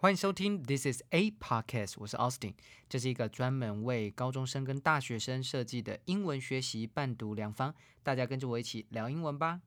[0.00, 2.52] 欢迎收听 This is a podcast，我是 Austin，
[2.88, 9.60] 这是一个专门为高中生跟大学生设计的英文学习伴读良方，大家跟着我一起聊英文吧。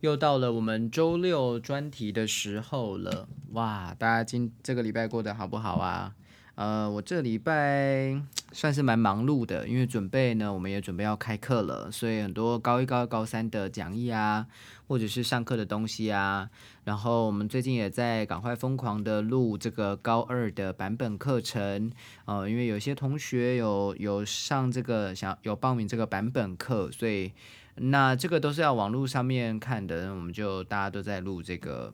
[0.00, 3.94] 又到了我们周六专题的时候了，哇！
[3.94, 6.16] 大家今这个礼拜过得好不好啊？
[6.56, 8.18] 呃，我这礼拜
[8.50, 14.46] 算是蛮忙碌的，因为准备呢，我们也准备要开课了，所以很多高一、高二、高三的讲义啊，
[14.88, 16.48] 或者是上课的东西啊，
[16.84, 21.92] 然后我们最近也在赶快疯狂的录这个高二的版本课程，
[22.24, 27.30] 呃，因为有些同学有有上这个想有报名这个版本课，所以
[27.74, 31.92] 那这个都是要网络上面看的，我们就大家都在录这个。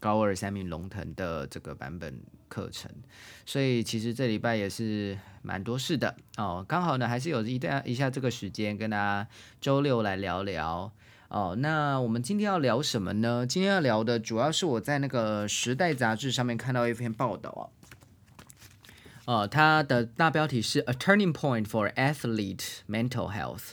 [0.00, 2.20] 高二三名龙腾的这个版本
[2.54, 2.88] 课程，
[3.44, 6.64] 所以其实这礼拜也是蛮多事的哦。
[6.68, 9.26] 刚好呢，还是有一段一下这个时间跟大家
[9.60, 10.92] 周六来聊聊
[11.28, 11.56] 哦。
[11.58, 13.44] 那我们今天要聊什么呢？
[13.44, 17.64] 今天要聊的主要是我在那个《时代》杂志上面看到一篇报道啊，
[19.24, 23.72] 呃，它的大标题是 "A Turning Point for Athlete Mental Health"。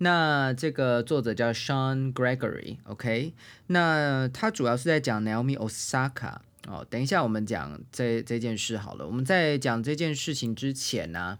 [0.00, 3.32] 那这个作者叫 Sean Gregory，OK？
[3.68, 6.36] 那他主要是在讲 Naomi Osaka
[6.68, 6.86] 哦。
[6.88, 9.06] 等一下我们讲这这件事好了。
[9.06, 11.38] 我们在讲这件事情之前呢，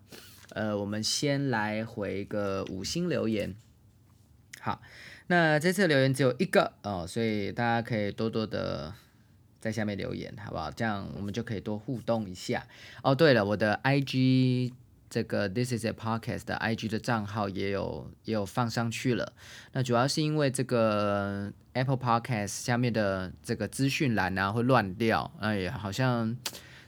[0.50, 3.54] 呃，我们先来回个五星留言。
[4.60, 4.82] 好，
[5.28, 8.92] 那这次留言只有一个哦，所以大家可以多多的
[9.60, 10.70] 在下面留言，好不好？
[10.70, 12.66] 这样我们就可以多互动一下。
[13.02, 14.72] 哦，对了，我的 IG。
[15.10, 19.32] 这个 This is a podcast 的 IG 的账号也有也有放上去了。
[19.72, 26.36] 那主要是因为这个 Apple Podcast 下面的这个资讯栏啊会乱掉，哎，好像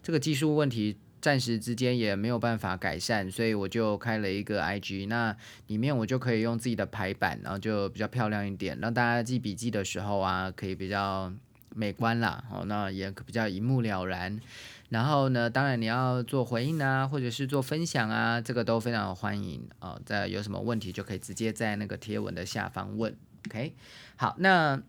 [0.02, 5.36] 这个技术问题暂时之间也没有办法改善，所以我就开了一个 IG，那
[5.68, 11.32] 里面我就可以用自己的排版，然后就比较漂亮一点，让大家记笔记的时候啊可以比较
[11.74, 14.40] 美观啦，哦，那也比较一目了然。
[14.90, 19.98] 然后呢，当然你要做回应啊，或者是做分享啊，这个都非常欢迎啊。
[20.04, 23.16] 在有什么问题就可以直接在那个贴文的下方问。
[23.48, 23.74] OK，
[24.16, 24.82] 好，那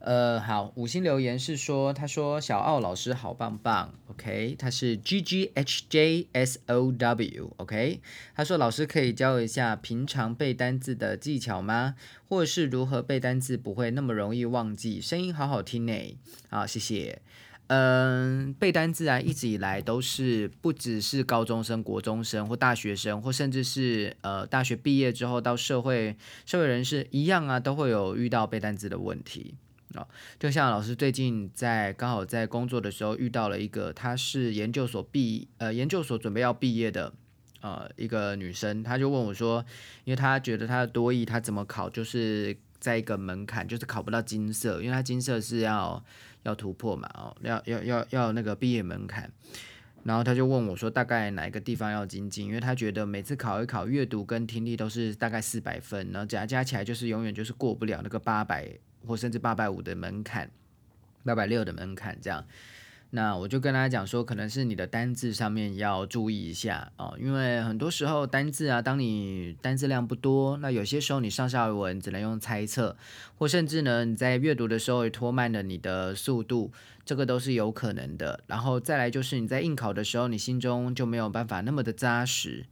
[0.00, 3.94] 呃，好，五星留言是说，他说小奥老师好棒棒。
[4.08, 7.54] OK，他是 G G H J S O W。
[7.56, 8.02] OK，
[8.34, 11.94] 他说老师可以教一下平常背单字的技巧吗？
[12.28, 15.00] 或者是如何背单字不会那么容易忘记？
[15.00, 16.18] 声音好好听呢。
[16.50, 17.22] 好，谢谢。
[17.68, 26.14] 嗯，背单字啊，一直以来都是不只是高中生、国中生或大学生，或甚至是呃大学毕业之后到社会
[26.44, 29.54] 社会人士一样啊，都会有遇到背单字的问题
[29.94, 30.06] 啊。
[30.38, 37.10] 就像老师最近在刚好在工作的时候遇到了一个，她是研究所毕呃研究所准备要毕业的
[37.62, 39.64] 呃一个女生，她就问我说，
[40.04, 46.04] 因为她觉得她的多义她怎么考就是在一个门槛，就是考不到金色，因为他金色是要。
[46.44, 47.08] 要突破嘛？
[47.14, 49.32] 哦，要要要要那个毕业门槛，
[50.02, 52.44] 然后他就问我说，大概哪一个地方要精进？
[52.46, 58.68] 因为他觉得每次考一考阅读跟听力都是大概四百分，然后加加起来就是永远就是过不了那个八百
[59.06, 60.50] 或甚至八百五的门槛，
[61.24, 62.44] 八百六的门槛这样。
[63.10, 72.96] 那我就跟大家讲说，可能是你的单字上面要注意一下哦，因为很多时候单字啊，当你单字量不多，那有些时候你上下文只能用猜测，
[73.36, 76.72] 或甚至呢你在阅读的时候也拖慢了你的速度，
[77.04, 78.42] 这个都是有可能的。
[78.48, 82.66] 然后再来就是你在应考的时候，你心中就没有办法那么的扎实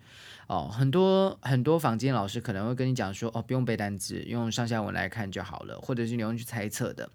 [0.48, 0.68] 哦。
[0.72, 7.08] 很多很多坊间老师可能会跟你讲说，哦，不用背单字，用上下文来看就好了，或者是你用去猜测的。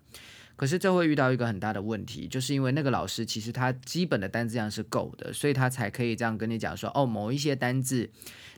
[0.57, 8.09] 可是这会遇到一个很大的问题，就是因为那个老师其实他基本的单字量是够的，所以他才可以这样跟你讲说，哦，某一些单字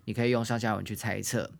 [0.05, 1.51] 你可以用上下文去猜测。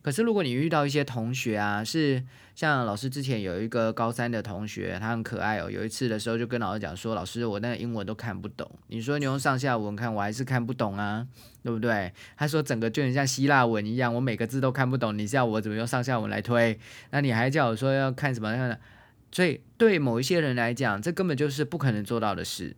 [0.00, 2.22] 可是如果你遇到一些同学啊，是
[2.54, 11.26] 像老师之前有一个高三的同学，他很可爱哦，有一次的时候就跟老师讲说，老师我那个英文都看不懂，你说你用上下文看，我还是看不懂啊，
[11.64, 12.12] 对不对？
[12.36, 16.78] 他说整个就很像希腊文一样，我每个字都看不懂，你叫我怎么用上下文来推？
[17.10, 18.78] 那你还叫我说要看什么？
[19.30, 22.74] 所以，对某一些人来讲，这根本就是不可能做到的事。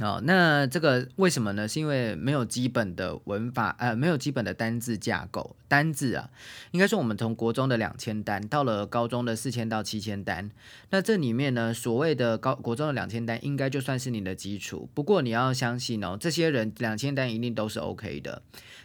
[0.00, 1.68] 哦，那这个为什么呢？
[1.68, 5.54] 是因为没有基本的文法，呃，没有基本的单字架构。
[5.68, 6.30] 单字啊，
[6.70, 10.50] 应该说我们从国中的两千单到了高中的四千到七千单。
[10.88, 14.88] 那这里面呢，所谓的高国中的两千单，应该就算是你的基础。
[14.94, 18.40] 不过你要相信哦，这些人两千单一定都是 OK 的。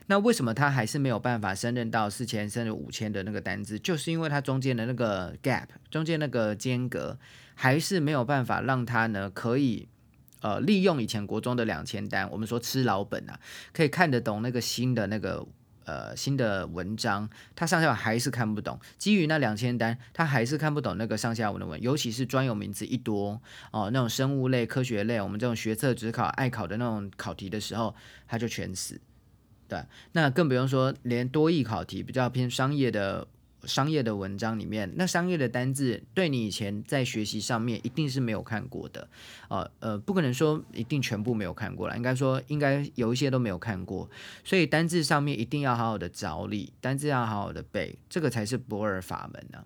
[0.07, 3.79] 那为什么他还是没有办法升任到四千甚至五千的那个单字？
[3.79, 7.17] 就是因为他中间的那个 gap，中间那个间隔，
[7.55, 9.87] 还是没有办法让他呢可以。
[10.41, 13.39] 呃利用以前国中的两千单，我们说吃老本啊，
[13.73, 15.45] 可以看得懂那个新的那个。
[15.87, 18.77] 呃，新的文章，他上下文还是看不懂。
[18.97, 23.41] 基于那两千单，他还是看不懂那个上下文的文，尤其是专有名词一多
[23.71, 27.95] 哦，那种生物类、科学类，我们这种学测只考爱考的那种考题的时候，
[28.27, 28.99] 他就全死。
[29.69, 29.81] 对，
[30.11, 33.25] 那更不用说连多义考题，比较偏商业的。
[33.63, 39.09] 商业的文章里面，那商业的单字对你以前在学习上面一定是没有看过的，
[39.49, 44.09] 呃呃，不可能说一定全部没有看过了，应该说应该有一些都没有看过，
[44.43, 49.65] 所以单字上面一定要好好的着力，单字要好好的背，这个才是不二法门呢，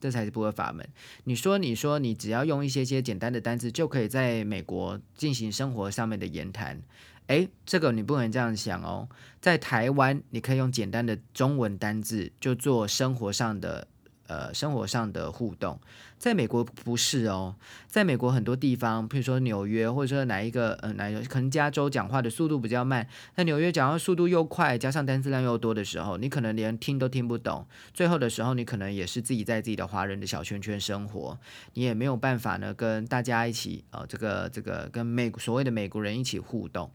[0.00, 0.88] 这才是不二法门。
[1.24, 6.80] 你说你说你只要用一些些简单的单字就可以在美国进行生活上面的言谈。
[7.26, 9.08] 哎，这个你不能这样想哦。
[9.40, 13.88] 在台湾，你可以用简单的中文单字就做生活上的。
[14.26, 15.78] 呃，生活上的互动，
[16.18, 17.54] 在美国不是哦，
[17.86, 27.66] 在美国很多地方，比如说纽约，或者说哪一个呃哪一个，可能加州讲话的速度比较慢，那纽约讲话速度又快，加上单词量又多的时候，你可能连听都听不懂。
[27.92, 31.38] 最后的时候，你可能也是自己在自己的华人的小圈圈生活，
[31.74, 36.90] 你也没有办法呢跟大家一起呃这个这个跟美所谓的美国人一起互动。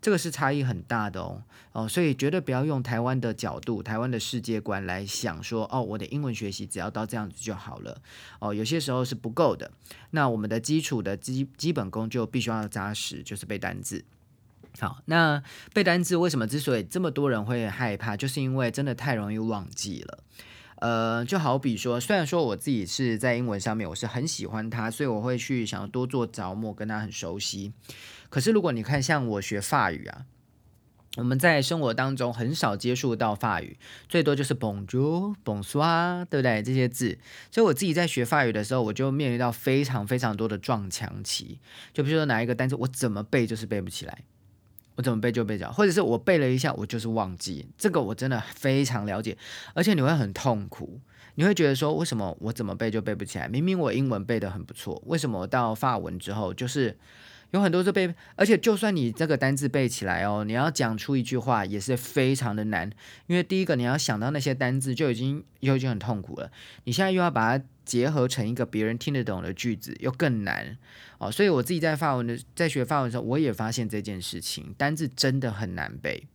[0.00, 1.42] 这个是差异很大的哦，
[1.72, 8.00] 哦，所以绝对不要用台湾的角度、台湾的世界观来想说，哦，我的英文学习只要到这样子就好了，
[8.38, 9.70] 哦，有些时候是不够的。
[10.12, 14.04] 那我们的基础的基基本功就必须要扎实，就是背单字。
[14.78, 15.42] 好，那
[15.74, 20.18] 背单字为什么之所以这么多人会害怕，就是因为真的太容易忘记了。
[20.80, 27.72] 呃，就好比说，虽然说我自己是在英文上面我是很喜欢它，所以我会去想要多做着墨，跟它很熟悉。
[28.28, 30.24] 可是如果你看像我学法语啊，
[31.16, 33.76] 我们在生活当中很少接触到法语，
[34.08, 36.62] 最多就是 Bonjour、Bonsoir，对不对？
[36.62, 37.18] 这些字，
[37.50, 41.58] 所以我自己在学法语的时候，我就面临到非常非常多的撞墙期。
[41.92, 44.22] 就比如说哪一个单词，我怎么背就是背不起来，
[45.00, 47.66] 我怎么背就背不或者是我背了一下，我就是忘记。
[47.78, 49.34] 这个我真的非常了解，
[49.72, 51.00] 而且你会很痛苦，
[51.36, 53.48] 你会觉得说，为什么我怎么背就背不起来？
[53.48, 56.98] 明明我英文背得很不错，为什么我到法文之后就是？
[57.52, 62.88] 有很多是背，而且就算你这个单字背起来哦，你要讲出一句话也是非常的难，
[63.26, 66.48] 因为第一个你要想到那些单字就已经又已经很痛苦了，
[66.84, 70.78] 你现在又要把它结合成一个别人听得懂的句子，又更难
[71.18, 71.28] 哦。
[71.28, 76.28] 所以我自己在发文的在学发文的时候，我也发现这件事情，单字真的很难背。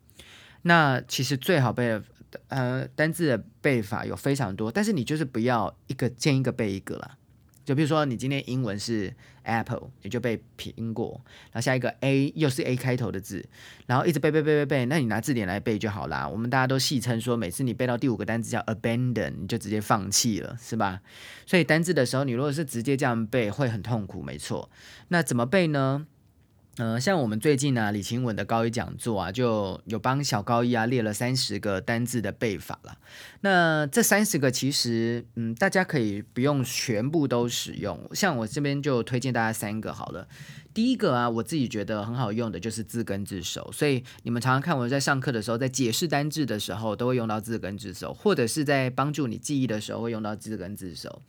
[0.64, 2.04] 那其实最好背的
[2.50, 7.18] 呃单字的背法有非常多，但是你就是不要一个见一个背一个了。
[7.66, 9.12] 就比如说，你今天英文是
[9.44, 11.20] apple，你就背苹果，
[11.52, 13.44] 然后下一个 a 又是 a 开头的字，
[13.88, 16.30] 然后一直背背背背背，那你拿字典来背就好啦。
[16.30, 21.02] 我们大家都戏称说，每次你背到第五个单词叫 abandon，你就直接放弃了，是吧？
[21.46, 24.70] 所以单字的时候，你如果是直接这样背，会很痛苦，没错。
[25.08, 26.06] 那怎么背呢？
[26.78, 32.98] 呃，像我们最近呢，李晴文的高一讲座啊，就有帮小高一啊列了三十个单字的背法了。
[33.40, 37.98] 那这三十个其实，嗯，大家可以不用全部都使用。
[38.14, 40.28] 像我这边就推荐大家三个好了。
[40.74, 51.22] 第一个啊，我自己觉得很好用的就是字根字首，所以你们常常看我在上课的时候，在解释单字的时候，都会用到字根字首，或者是在帮助你记忆的时候会用到字根字首。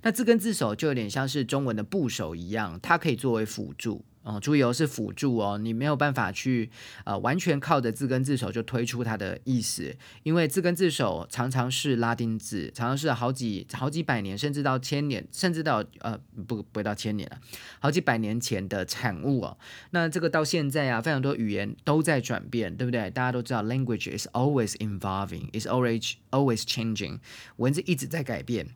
[0.00, 4.02] 那字根字首就有点像是中文的部首一样，它可以作为辅助。
[4.24, 6.70] 哦，注意哦，是辅助哦，你没有办法去
[7.04, 17.38] 呃完全靠着字根字首就推出它的意思，因为字根字首常常是拉丁字，常常是好几好几百年，甚至到千年，甚至到呃不不会到千年了，
[17.78, 19.58] 好几百年前的产物哦。
[19.90, 23.10] 那这个到现在啊，非常多语言都在转变，对不对？
[23.10, 27.18] 大家都知道，language is always evolving，is always always changing，
[27.56, 28.68] 文字一直在改变。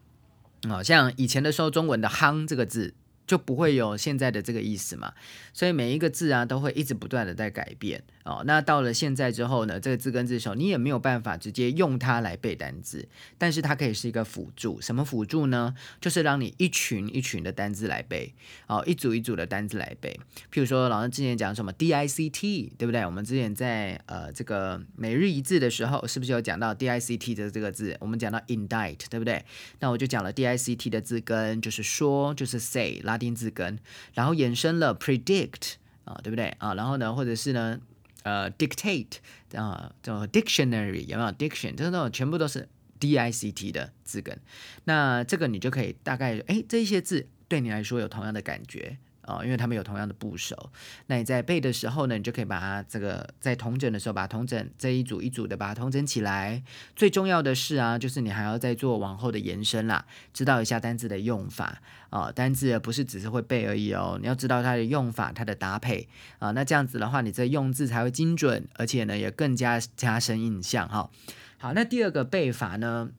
[0.69, 2.93] 哦，像以前的时候，中文的“夯”这个字。
[3.29, 5.13] 就不会有现在的这个意思嘛，
[5.53, 8.43] 所以每一个字啊都会一直不断的在改变哦。
[8.47, 13.07] 那到了现在之后呢，这个字根字首你也没有办法直接用它来背单字，
[13.37, 14.81] 但是它可以是一个辅助。
[14.81, 15.75] 什么辅助呢？
[16.01, 18.35] 就是让你一群一群的单字来背
[18.67, 20.19] 哦，一组一组的单字来背。
[20.51, 23.05] 譬如说老师之前讲什么 D I C T，对不对？
[23.05, 27.95] 我们之前在呃这个每日一字的时候，是不是有讲到 D I C T 的这个字？
[28.01, 29.45] 我们讲到 indict，对不对？
[29.81, 33.18] 那我就讲了 D I C T 的字根就是说，就是 say 拉。
[33.19, 33.79] 定字根，
[34.15, 36.75] 然后衍生了 predict 啊，对不对啊？
[36.75, 37.79] 然后呢，或者是呢，
[38.23, 39.17] 呃，dictate
[39.53, 41.75] 啊，叫 dictionary 有没有 diction？
[41.75, 44.39] 这种全部都是 D I C T 的字根。
[44.85, 48.99] 那这个你就可以大概，哎，这些字对你来说有同样的感觉。
[49.29, 50.73] 啊，因为他们有同样的部首。
[51.07, 56.63] 那你在背的时候呢，你就可以把它这个在同整的时候，把同整这一组一组的把它同整起来。
[56.97, 66.09] 最重要的是啊，就是你还要再做往后的延伸啦，知道一下单字的用法啊，单字不是只是会背而已哦，你要知道它的用法、它的搭配
[66.39, 71.11] 啊，那这样子的话，你这用字才会精准，而且呢也更加加深印象哈。
[71.59, 73.11] 好，那第二个背法呢？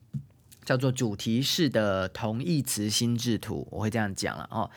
[0.62, 4.70] 叫做主题式的同义词心智图，我会这样讲了哦。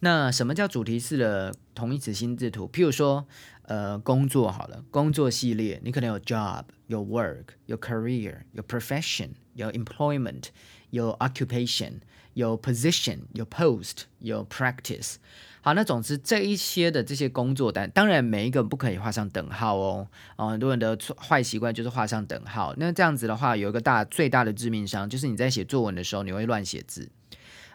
[0.00, 2.68] 那什么叫主题式的同义词心智图？
[2.68, 3.26] 譬如说，
[3.62, 10.44] 呃，工作好了，工作系列，你可能有 job，有 work，有 career，有 profession，有 employment，
[10.88, 12.00] 有 occupation，
[12.32, 15.16] 有 position，有 post，有 practice。
[15.60, 20.08] 好，那总之这一些的这些工作单，当然每一个不可以画上等号哦。
[20.36, 22.74] 哦，很多人的坏习惯就是画上等号。
[22.78, 27.10] 那这样子的话，有一个大最大的致命伤，就是你在写作文的时候，你会乱写字。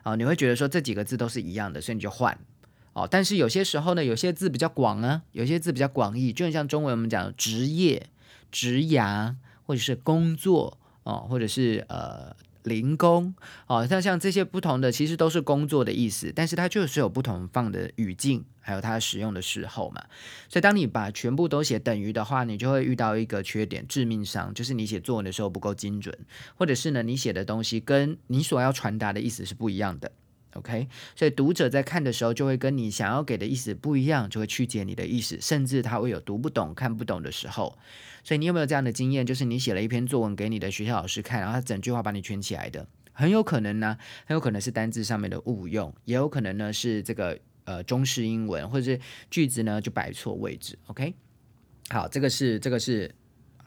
[0.05, 2.39] 哦，你会觉得说这几个字都是一样的，所以你就换。
[2.93, 8.07] 哦，但是有些时候呢，有些字比较广啊，有些字比较广义，就像中文我们讲职业、
[8.49, 9.35] 职涯，
[9.65, 12.33] 或者是工作哦，或者是呃。
[12.65, 13.33] 零工
[13.67, 20.03] 哦，像像这些不同的，其实都是工作的意思，但是它就是有不同放的语境，还有它使用的时候嘛。
[20.49, 26.13] 所以当你把全部都写等于的话，你就会遇到一个缺点，致命伤，就是你写作文的时候不够精准，
[26.55, 30.11] 或者是呢，你写的东西跟你所要传达的意思是不一样的。
[30.55, 37.77] OK，所以读者在看的时候就会跟你想要给的意思不一样，就会曲解你的意思，甚至他会有读不懂、看不懂的时候。
[38.23, 39.25] 所以你有没有这样的经验？
[39.25, 50.79] 就是你写了一篇作文给你的学校老师看，然后他整句话把你圈起来的，很有可能呢，很有可能是单字上面的误用，也有可能呢是这个呃中式英文，或者是句子呢就摆错位置。
[50.87, 51.13] OK，
[51.89, 53.13] 好，这个是这个是。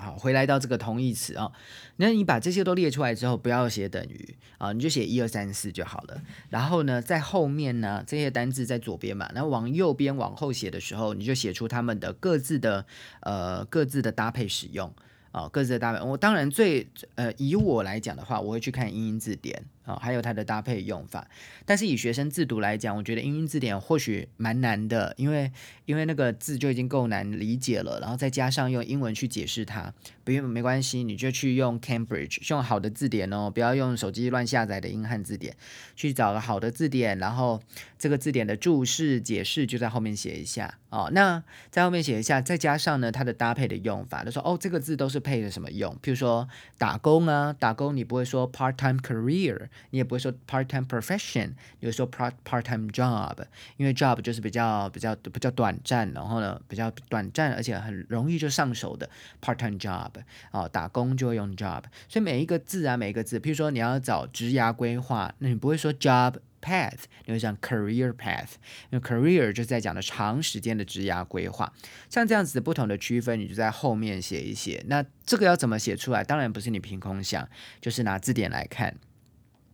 [0.01, 1.51] 好，回来到这个同义词哦，
[1.97, 6.23] 那你把这些都列出来之后，不要写等于啊，你就写一二三四就好了。
[6.51, 12.87] 然后呢，在后面呢，这些单字在左边嘛，那往右边往后写的时候，你就写出他们的各自的
[13.23, 14.95] 呃各自的搭配使用
[15.33, 16.01] 啊，各自的搭配。
[16.01, 19.65] 我当然最呃以我来讲的话，我会去看英英字典。
[19.89, 21.27] 啊，还有它的搭配用法，
[21.65, 25.51] 但是以学生自读来讲，我觉得英英字典或许蛮难的，因为
[25.87, 29.93] 因为那个字就已经够难理解了，然后再加上用英文去解释它，
[30.29, 35.57] 不用没关系，你就去用 Cambridge，用好的字典哦，不要用手机乱下载的英汉字典，
[35.97, 37.63] 去找个好的字典，然后
[37.99, 49.69] 这个字典的注释解释就在后面写一下哦，那在后面写一下，再加上呢它的搭配的用法，就说哦这个字都是配的什么用，譬如说打工啊，打工你不会说 part time career。
[49.89, 53.35] 你也不会说 part-time profession，你会说 part part-time job，
[53.79, 59.09] 因为 job 就是比较比较比较短暂，然后呢比较短暂，而且很容易就上手的
[59.41, 60.11] part-time job，
[60.51, 68.53] 哦，打工就会用 job，所以每一个字啊，每一个字，譬如说你要找职涯规划，那你不会说 job path，你会讲 career path，
[68.91, 71.73] 因为 career 就是在讲的长时间的职涯规划，
[72.11, 74.85] 像这样子不同的区分，你就在后面写一写。
[74.89, 76.25] 那这个要怎么写出来？
[76.25, 77.49] 当然不是你凭空想，
[77.81, 78.97] 就是拿字典来看。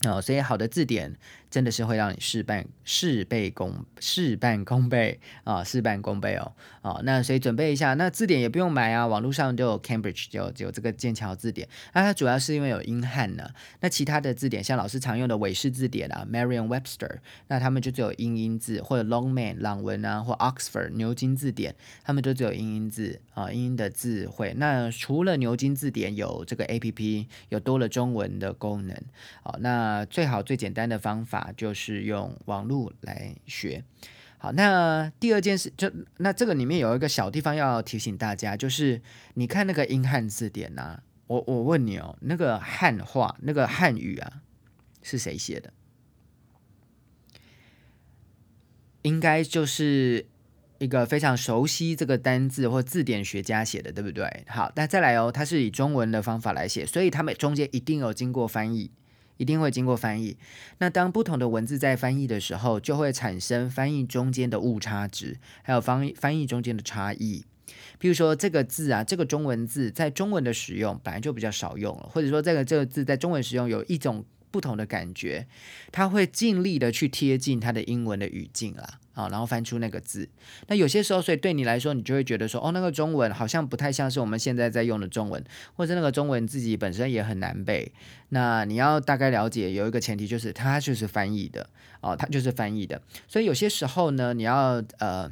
[0.07, 1.17] 哦，所以好的字典。
[1.55, 24.53] 真的是会让你事半事倍功事半功倍啊，事半功倍 哦哦，那所以准备一下，那字典也不用买啊，网络上就有 Cambridge 就有这个剑桥字典，那它主要是因为有英汉呢，那其他的字典像老师常用的韦氏字典啊 m a r i a n Webster，那他们就只有英音字，或者 Longman 朗文啊，或 Oxford 牛津字典，他们都只有英音字啊，英音的字汇。
[24.57, 29.01] 那除了牛津字典有这个 A P P，有多了中文的功能，
[29.45, 31.44] 好，那最好最简单的方法。
[31.53, 33.85] 就是用网络来学，
[34.39, 39.01] 好，那第二件事就那这个里面有一个小地方要提醒大家，就是
[39.35, 44.43] 你看那个英汉字典呐，我我问你哦，那个汉话那个汉语啊
[45.03, 45.73] 是谁写的？
[49.03, 50.27] 应该就是
[50.79, 54.45] 一个非常熟悉这个单字或字典学家写的，对不对？
[54.49, 58.91] 好，那再来哦，它是以中文的方法来写，所以他们中间一定有经过翻译。
[59.37, 60.37] 一定会经过翻译。
[60.79, 67.45] 那当不同的文字在翻译的时候，就会产生翻译中间的误差值，还有翻译翻译中间的差异。
[67.99, 75.47] 比如说这个字啊，这个中文字在中文的使用本来就比较少用了，或者说这个这个字在中文使用有一种不同的感觉，
[75.91, 79.01] 它会尽力的去贴近它的英文的语境啊。
[79.15, 80.29] 啊，然后翻出那个字，
[80.67, 85.43] 那有些时候，所以对你来说，你就会觉得说，哦，那个中文好像不太像是我们现在在用的中文，
[85.75, 87.93] 或者那个中文自己本身也很难背。
[88.31, 93.01] 那你要大概了解，有一个前提就是它就是翻译的，哦，它就是翻译的。
[93.29, 95.31] 所以有些时候呢，你要呃，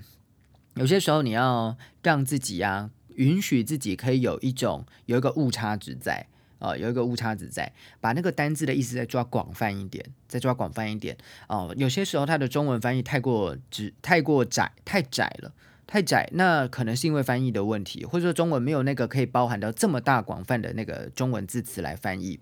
[0.75, 6.29] 有些时候你要让自己啊，允许自己可以有一种有一个误差值在。
[6.62, 11.16] 呃，有一个误差值在，把那个单字的意思再抓广泛一点，再抓广泛一点
[11.49, 11.75] 哦。
[11.76, 15.52] 有些时候它的中文翻译太过直、太过窄、太窄了，
[15.87, 22.38] 太窄，那可能是因为翻译的问题，或者说中文没有那个可以包含到这么大广泛的那个中文字词来翻译。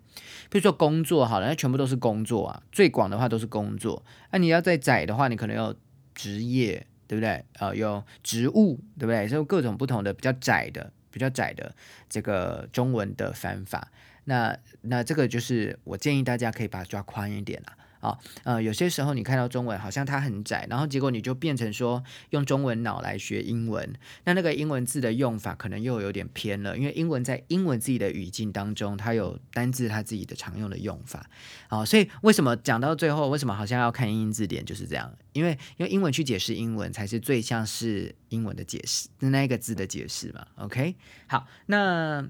[0.49, 4.05] 比如说工作好了，那全部都是工作啊，最广的话都是工作。
[4.31, 5.73] 那你要再窄的话，你可能要
[6.13, 7.43] 职业，对不对？
[7.59, 9.27] 呃，有职务，对不对？
[9.27, 11.75] 就各种不同的比较窄的、比较窄的
[12.07, 13.91] 这个中文的翻法。
[14.31, 31.29] 那那这个就是我建议大家可以把它抓宽一点了啊，呃，有些时候你看到中文好像它很窄，然后结果你就变成说用中文脑来学英文，那那个英文字的用法可能又有点偏了，因为英文在英文自己的语境当中，它有单字它自己的常用的用法，
[31.67, 40.95] 好，所以为什么讲到最后，为什么好像要看英英字典就是这样，因为用英文去解释英文才是最像是英文的解释，那个字的解释嘛，OK，
[41.27, 42.27] 好，那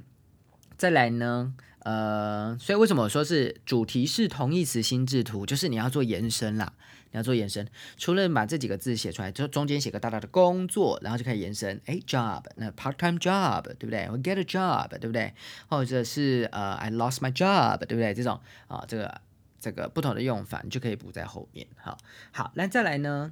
[0.82, 1.54] 再来呢？
[1.84, 5.46] 呃，所以为什么我说是主题是同义词心智图？
[5.46, 6.74] 就是你要做延伸啦，
[7.12, 7.68] 你要做延伸。
[7.98, 11.80] 除了把这几个字写出来，就中间写个大大的工作，然后就可以延伸。
[11.86, 14.10] 哎，job，那 part time job，对不对？
[14.10, 15.36] 我 get a job，对不对？
[15.70, 18.16] 或者是呃，I lost my job，对不对？
[18.16, 19.22] 这种啊，这个
[19.60, 21.68] 这个不同的用法，你就可以补在后面。
[21.78, 21.96] 好，
[22.32, 23.32] 好，那再来呢？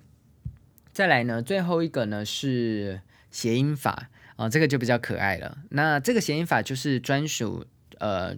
[0.94, 1.42] 再来呢？
[1.42, 3.02] 最后一个呢是
[3.32, 5.58] 谐音法啊，这个就比较可爱了。
[5.70, 7.66] 那这个谐音法就是专属。
[8.00, 8.34] 呃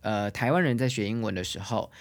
[0.00, 1.92] 呃，台湾人在学英文的时候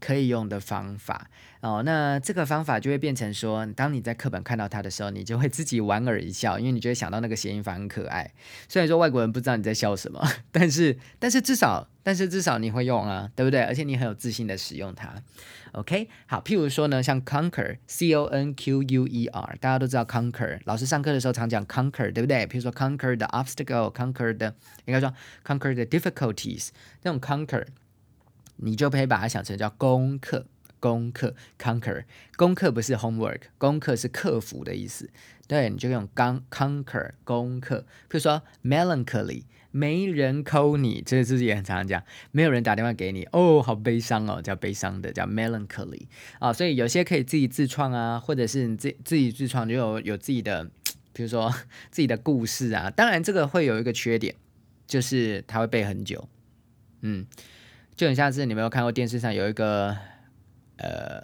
[0.00, 8.30] 可以用的方法哦，那这个方法就会变成说，当你在课本看到它的时候，你就会自己莞尔一笑，因为你就会想到那个谐音法很可爱。
[8.68, 13.62] 虽然说外国人不知道你在笑什么， 但是但是至少但是至少你会用啊，对不对？
[13.62, 15.14] 而且你很有自信的使用它。
[15.72, 22.46] OK，好，譬如说呢，像 conquer，C O N Q U E R，大家都知道 conquer，老师上课的时候常讲 conquer，对不对？
[22.46, 25.12] 譬如说 conquer the obstacle，conquer the 应该说
[25.44, 26.68] conquer the difficulties，
[27.02, 27.66] 那种 conquer，
[28.56, 30.46] 你就可以把它想成叫功课，
[30.80, 32.04] 功课 conquer，
[32.36, 35.10] 功课不是 homework，功课是克服的意思，
[35.46, 39.44] 对，你就用刚 conquer 功课，譬如说 melancholy。
[39.72, 42.02] 没人 call 你，这个字也很常常讲。
[42.32, 46.06] 没有人打电话给你，哦，好悲伤哦，叫悲伤的，叫 melancholy
[46.38, 46.50] 啊。
[46.50, 50.64] 所以有些可以自己自创啊，或者是自自己自创就有有自己的，
[51.12, 51.54] 比如说
[51.90, 52.88] 自己的故事啊。
[52.88, 54.34] 当然这个会有一个缺点，
[54.86, 56.26] 就是它会背很久。
[57.02, 57.26] 嗯，
[57.96, 59.96] 就很像是你没有看过电视上有一个，
[60.76, 61.20] 呃，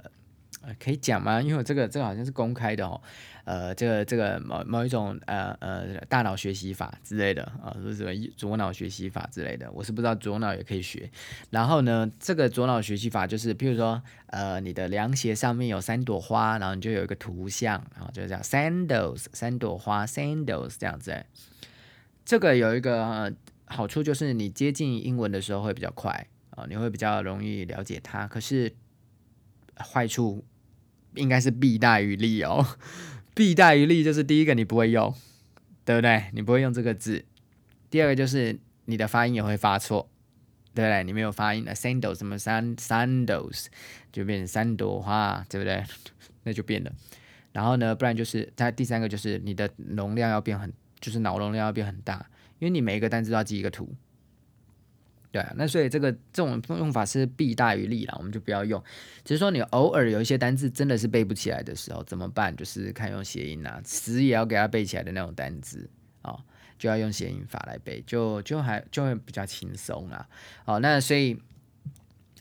[0.81, 1.43] 可以讲吗？
[1.43, 3.01] 因为我这个这个好像是公开的哦。
[3.45, 11.11] 呃，这个这个某某一种呃呃大脑学习法之类的啊，说什么左脑学习法之类的，我是不知道左脑也可以学。
[11.51, 21.27] 然后呢，这个左脑学习法就是，譬如说，呃，你的凉鞋上面有三朵花，然后你就有一个图像，然后就这样，sandals，三朵花，sandals 这样子。
[22.25, 28.27] 这个有一个好处就是你接近英文的时候会比较快啊，你会比较容易了解它。
[28.27, 28.73] 可是
[29.77, 30.45] 坏处
[31.15, 32.67] 应该是弊大于利哦。
[33.35, 35.15] 弊大于利，就是第一个你不会用，
[35.85, 36.25] 对不对？
[36.33, 37.25] 你不会用这个字。
[37.89, 40.09] 第二个就是你的发音也会发错，
[40.75, 41.03] 对不对？
[41.05, 43.67] 你没有发音的 sandals 什么 sand sandals
[44.13, 45.83] 就变成三朵花，对不对？
[46.45, 46.93] 那就变了。
[47.53, 52.27] 然后呢，不然就是它第三个就是你的容量要变很，就是脑容量要变很大，
[52.59, 53.95] 因为你每一个单词都要记一个图。
[55.33, 58.81] 对啊，那所以这个这种用法是弊大于利啦，我们就不要用。
[59.25, 62.55] 只是说你偶尔有一些单字真的是背不起来的时候怎么办？
[62.55, 65.91] 就是看用谐音啊，词也要给它背起来的那种单字
[66.21, 66.37] 啊，
[66.79, 70.29] 就要用谐音法来背，就就还就会比较轻松啦。
[70.65, 71.41] 好，那所以。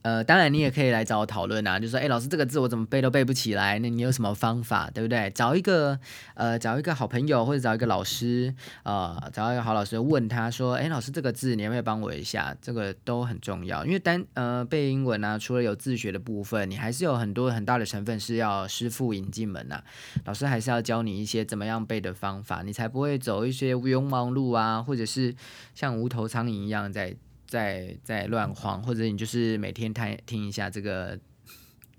[0.03, 5.29] 呃，当然你也可以来找我讨论啊，就说，哎，老师这个字我怎么背都背不起来，那你有什么方法，对不对？
[5.29, 5.99] 找一个，
[6.33, 12.55] 呃，找一个好朋友或者找一个老师，呃，找一个好老师问他说，哎，老师这个字你要不要帮我一下？
[12.61, 19.81] 这个都很重要，因为单呃背英文啊，除了有自学的部分，你还是有很多很大的成分是要师傅引进门呐，
[20.25, 25.35] 老师还是要教你一些怎么样背的方法，你才不会走一些庸忙路啊，或者是
[25.75, 27.15] 像无头苍蝇一样在。
[27.51, 31.19] 在在乱晃，或者你就是每天听听一下这个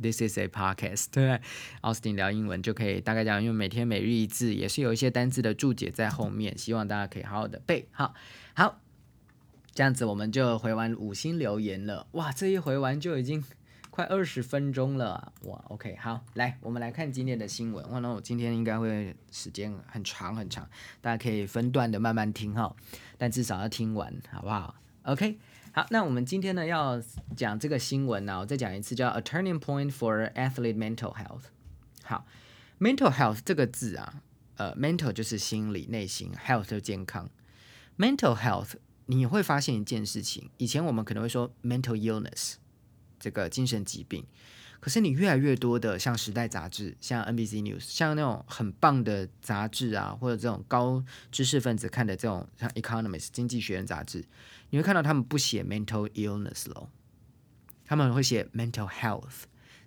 [0.00, 1.38] This is a podcast，对
[1.82, 7.86] 奥斯汀聊英文就可以大概讲，因为每天每日一字也是有一些单字的注解在后面，希望大家可以好好的背。
[7.92, 8.14] 好，
[8.54, 8.80] 好，
[9.74, 12.06] 这样子我们就回完五星留言了。
[12.12, 13.44] 哇，这一回完就已经
[13.90, 15.34] 快二十分钟了。
[15.42, 17.90] 哇，OK，好，来我们来看今天的新闻。
[17.90, 20.66] 哇，那我今天应该会时间很长很长，
[21.02, 22.74] 大家可以分段的慢慢听哈，
[23.18, 25.38] 但至少要听完，好不好？OK，
[25.72, 27.02] 好，那我们今天呢要
[27.36, 31.44] 讲这个新闻呢，我再讲一次，叫 A Turning Point for Athlete Mental Health。
[32.04, 32.26] 好
[32.78, 34.22] ，Mental Health 这个字啊，
[34.56, 37.30] 呃，Mental 就是心理、内心，Health 就健康。
[37.98, 38.74] Mental Health
[39.06, 42.54] 你会发现一件事情，以前我们可能会说 mental illness
[43.18, 44.24] 这个精神疾病，
[44.80, 54.24] 可是你越来越多的像《时代》杂志、像 NBC News、像那种很棒的杂志啊，或者这种高知识分子看的这种像《Economist》经济学人杂志，
[54.72, 56.88] 你会看到他们不写 mental illness 咯，
[57.84, 59.42] 他们会写 mental health，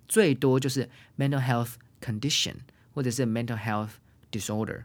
[0.06, 2.54] 最多就是 mental health condition
[2.94, 3.90] 或者是 mental health
[4.30, 4.84] disorder，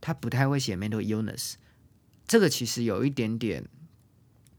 [0.00, 1.54] 他不太会写 mental illness。
[2.24, 3.64] 这个其实有一点点，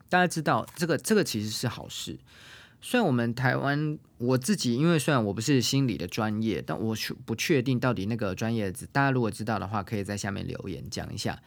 [0.10, 2.20] 大家知道，这个这个其实是好事。
[2.82, 6.94] 虽然我们台湾我自己，因为虽然我不是心理的专业，但我
[7.24, 11.42] 不确定到底那个专业，大家如果知道的话，可以在下面留言讲一下。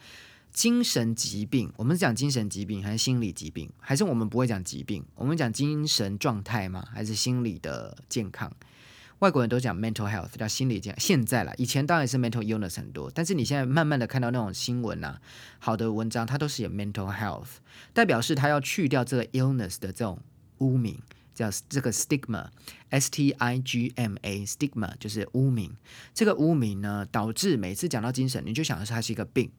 [0.57, 6.83] 精神疾病，我们讲精神疾病还是心理疾病，还是我们不会讲疾病，我们讲精神状态吗？
[6.91, 8.51] 还是心理的健康？
[9.19, 10.99] 外国人都讲 mental health，叫心理健康。
[10.99, 15.21] 现在啦，以前当然是 mental illness 很多，但是你现在慢慢的看到那种新闻啊，
[15.59, 17.57] 好的文章，它都是有 mental health，
[17.93, 20.19] 代表是它要去掉这个 illness 的这种
[20.57, 20.99] 污名，
[21.35, 25.71] 叫这个 stigma，s t i g m a，stigma 就是污名。
[26.15, 29.51] 这个污名呢，导致每次讲到精神，你就想的是它是一个病，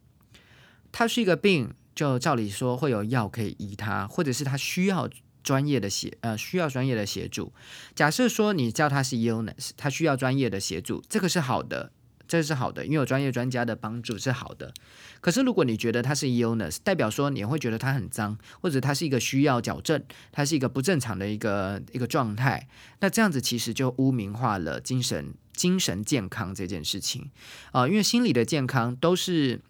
[0.92, 5.08] 它是一个病，就照理说会有药可以医它，或者是它需要。
[5.40, 7.50] 专业的协呃需要专业的协助。
[7.94, 11.90] 假设说你叫他是 illness，他需要专业的协助，这个是好的，
[12.26, 14.74] 这是好的，因为有专业专家的帮助是好的。
[15.22, 22.68] 可是如果你觉得他是 illness，代表说你会觉得他很脏，或者他是一个需要矫正，他是一个不正常的一个一个状态，
[23.00, 27.30] 那这样子其实就污名化了精神精神健康这件事情
[27.72, 29.62] 啊，因为心理的健康都是。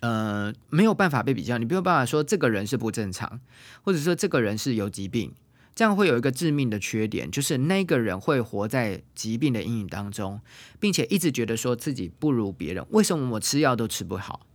[0.00, 3.40] 呃，没有办法被比较，你没有办法说这个人是不正常，
[3.82, 5.34] 或者说这个人是有疾病，
[5.74, 10.40] 这样会有一个致命的缺点，就是那个人会活在疾病的阴影当中，
[10.78, 12.86] 并且一直觉得说自己不如别人。
[12.90, 14.46] 为什么我吃药都吃不好？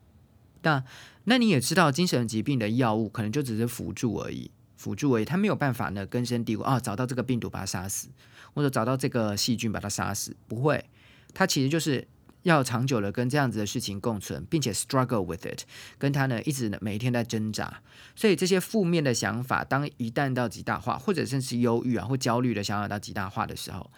[0.62, 0.82] 那
[1.26, 8.08] 那你也知道，精神疾病的药物可能就只是辅助而已，辅助而已，他没有办法呢根深蒂固啊，找到这个病毒把它杀死，
[8.54, 10.86] 或者找到这个细菌把它杀死，不会，
[11.34, 12.08] 它其实就是。
[12.44, 15.64] 要长久的跟这样子的事情共存，并且 struggle with it，
[15.98, 17.82] 跟他呢一直呢每一天在挣扎，
[18.16, 23.90] 所以这些负面的想法，当一旦到极大化，或者甚至忧郁啊或焦虑的想法到极大化的时候，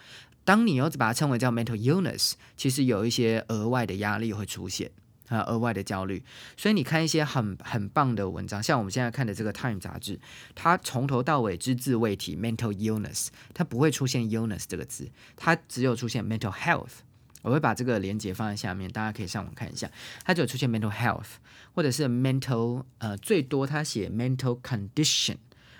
[0.44, 4.90] 当你又把它称为叫 mental illness，其实有一些额外的压力会出现
[5.28, 6.22] 啊，额外的焦虑。
[6.56, 10.20] 所以你看一些很很棒的文章，像我们现在看的这个 Time 杂志，
[10.54, 16.98] 它从头到尾只字未提 mental illness，它不会出现 illness 这个字，它只有出现 mental health。
[17.42, 19.88] 我会把这个连接放在下面，大家可以上网看一下。
[20.24, 21.36] 它就出现 mental health，
[21.74, 25.36] 或者是 mental，呃，最多它写 mental condition，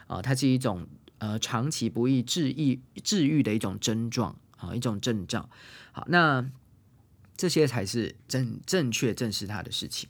[0.07, 0.87] 啊，它是一种
[1.19, 5.49] 呃长期不易治愈治愈的一种症状，啊，一种症状。
[5.91, 6.49] 好，那
[7.37, 10.09] 这些才是正正确正视它的事情。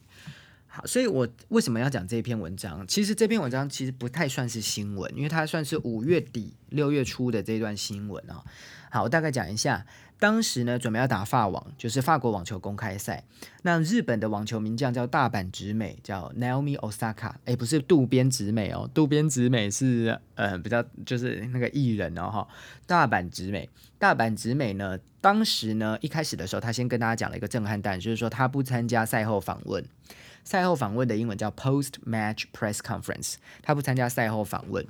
[0.67, 2.87] 好，所以我为什么要讲这篇文章？
[2.87, 8.45] 其实这篇文章其实不太算是新闻，因为它算是五月底六月初的这段新闻啊。
[8.91, 9.87] 好，我大概讲一下。
[10.19, 13.23] 当时呢，准备要打法网，就是法国网球公开赛。
[13.63, 17.33] 那日本的网球名将叫大阪直美，叫 Naomi Osaka。
[17.45, 22.49] 哎，不是渡边直美哦，渡边直美是呃比较就是那个艺人哦哈。
[22.87, 29.85] 大阪直美，大阪直美呢，当时呢一开始的时候，他先跟大家讲了一个震撼弹，就是说他不参加赛后访问。
[30.45, 34.87] 赛后访问的英文叫 Post Match Press Conference，他不参加赛后访问。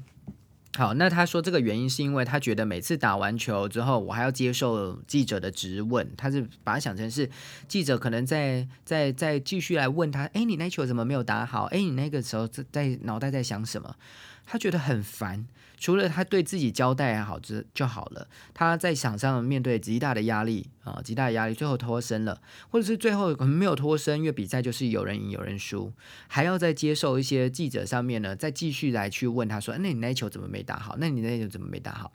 [0.77, 7.31] 好，那他说这个原因是因为他觉得每次打完球之后，我还要接受记者的质问，他是把它想成是
[7.67, 11.65] 记者可能在在在继续来问他，哎，你那球怎么没有打好？
[11.73, 13.97] 哎，你那个时候在在脑袋在想什么？
[14.47, 15.47] 他觉得很烦。
[15.79, 25.93] 除了他对自己交代好就就好了，他在场上面对极大的压力啊，极大的压力，最后脱身了，或者是最后可能没有脱身，因为比赛就是有人赢有人输，
[26.29, 30.97] 还要再接受一些记者上面呢，再继续来去问他说，那你那球怎么没打好？
[30.99, 32.11] 那你那球怎么没打好？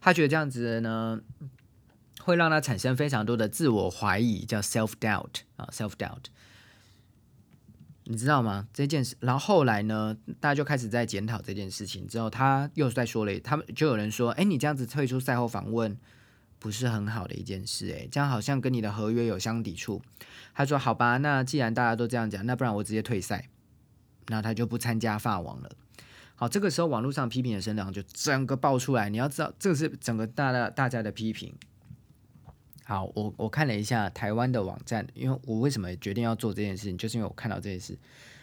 [0.00, 1.20] 他觉得这样子呢，
[2.22, 6.24] 会让他产生非常多的自我怀疑，叫 self doubt 啊，self doubt。
[8.04, 8.66] 你知道吗？
[8.72, 12.06] 这件事，然后后来呢，大家就开始在检讨这件事情。
[12.08, 15.96] 之后他又在说了，他们就有人说：“哎，你这样子退出赛后访问，
[16.58, 17.92] 不是很好的一件事。
[17.92, 20.02] 哎，这样好像跟你的合约有相抵触。”
[20.54, 23.48] 他说：“好吧，那既然大家都这样讲，那不然我直接退赛。”
[24.28, 25.70] 那他就不参加法网了。
[26.34, 29.08] 好，这个时候网络上批评的声量就整个爆出来。
[29.08, 31.54] 你要知道，这个是整个大大大家的批评。
[32.92, 37.98] 好，我我看了一下台湾的网站，因为我为什么决定要做这件事情，就是因为我看到这件事，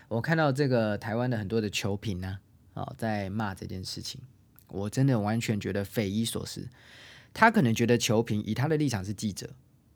[0.08, 2.40] 我看到这个台湾的很多的球评呢，
[2.74, 4.20] 啊，在骂这件事情，
[4.70, 6.68] 我真的完全觉得匪夷所思。
[7.32, 9.48] 他可能觉得球评以他的立场是记者，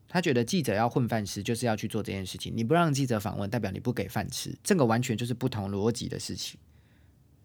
[0.07, 2.53] 他觉得记者要混饭吃，就是要去做这件事情。
[2.55, 6.59] 你不让记者访问，代表你不给饭吃，这个完全就是不同逻辑的事情，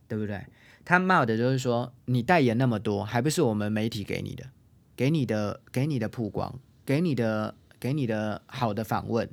[0.06, 0.44] 对不对？
[0.84, 4.50] 他骂的就是说，你代言那么多，还不是我们媒体给你的，
[4.94, 9.28] 给你的，给你的曝光，给你的，给你的好的访问，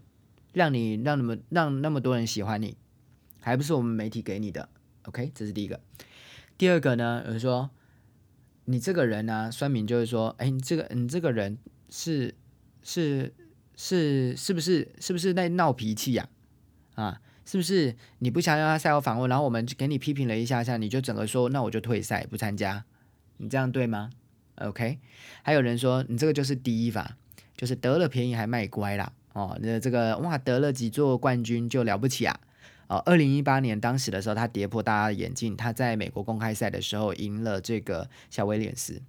[0.52, 2.76] 让你让那么让那么多人喜欢你，
[3.40, 4.68] 还不是我们媒体给你的
[5.04, 5.80] ？OK，这是第一个。
[6.58, 7.70] 第二个呢，就是说，
[8.66, 11.58] 你这个人呢，酸民就是说，哎，你这个你这个人
[11.90, 12.36] 是。
[12.88, 13.34] 是
[13.76, 16.30] 是是不是是不是在闹脾气呀？
[16.94, 22.86] 啊，是不是你不想让他赛后访问，然后我们给你批评了一下下，你就整个说那我就退赛不参加，
[23.38, 24.12] 你这样对吗
[24.58, 25.00] ？OK，
[25.42, 27.18] 还有人说你这个就是第一法，
[27.58, 29.12] 就是得了便宜还卖乖啦。
[29.34, 32.40] 哦，那这个哇得了几座冠军就了不起啊？
[32.88, 39.02] 哦，二零一八年当时的时候他跌破大家的眼镜，他在美国公开赛的时候赢了这个小威廉斯。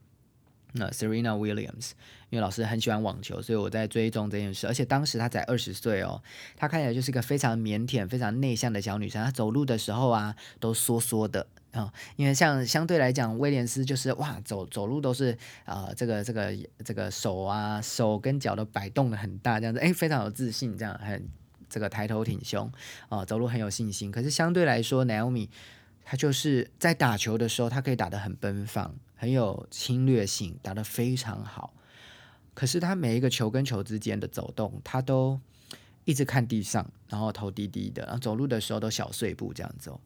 [0.72, 1.92] 那 Serena Williams，
[2.28, 4.66] 因为老师很喜欢网球，所以我在追踪这件事。
[4.66, 6.22] 而且当时她才二十岁哦，
[6.56, 9.24] 她看起来就是一个非常腼腆、非常内向的小女生。
[9.24, 11.92] 她走路的时候啊，都缩缩的啊。
[12.16, 16.52] 因为像相对来讲，威廉斯就是哇，走走路都是啊，这个这个
[16.84, 21.28] 这个手啊，手跟脚都摆动的很大，这样子，哎，非常有自信，这样很
[21.68, 22.70] 这个抬头挺胸
[23.08, 24.10] 啊，走路很有信心。
[24.10, 25.48] 可是相对来说，Naomi
[26.04, 28.94] 她就是在打球的时候，她可以打得很奔放。
[29.18, 31.72] 很有侵略性，打得非常好。
[32.52, 35.40] 可是他每一个球跟球之间的走动，他都
[36.04, 39.98] 一直看地上，然后头低低的，然后走路的时候都小碎步这样走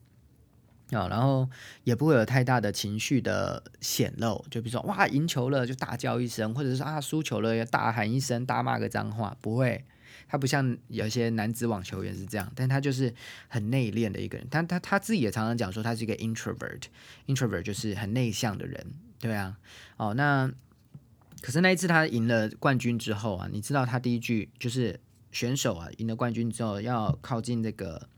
[0.92, 1.48] 啊，然后
[1.84, 4.44] 也不会有太大的情绪的显露。
[4.50, 9.84] 就比如说哇赢球了就大叫一声，或者是啊输球了要大喊一声，大骂个脏话，不会。
[10.28, 13.12] 他不像有些男子网球员是这样，但他就是
[13.48, 14.46] 很内敛的一个人。
[14.48, 18.86] 他他他自己也常常讲说，他是一个 introvert，introvert 就是很内向的人，
[19.18, 19.58] 对啊。
[19.96, 20.48] 哦，那
[21.40, 25.00] 可是那一次他赢了冠军之后啊，你知道他第一句就是
[25.32, 28.08] 选手啊赢了冠军之后要靠近这个，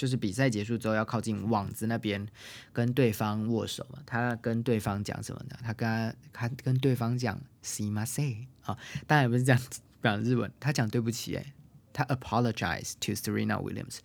[0.00, 2.26] 就是比赛结束之后要靠近网子那边
[2.72, 3.98] 跟对方握手嘛。
[4.06, 5.58] 他跟对方讲什么呢？
[5.62, 9.60] 他跟他跟对方讲 “see my say” 啊，当然不是这样。
[10.02, 11.52] 讲日文，他讲对不起，哎，
[11.92, 13.98] 他 apologize to Serena Williams。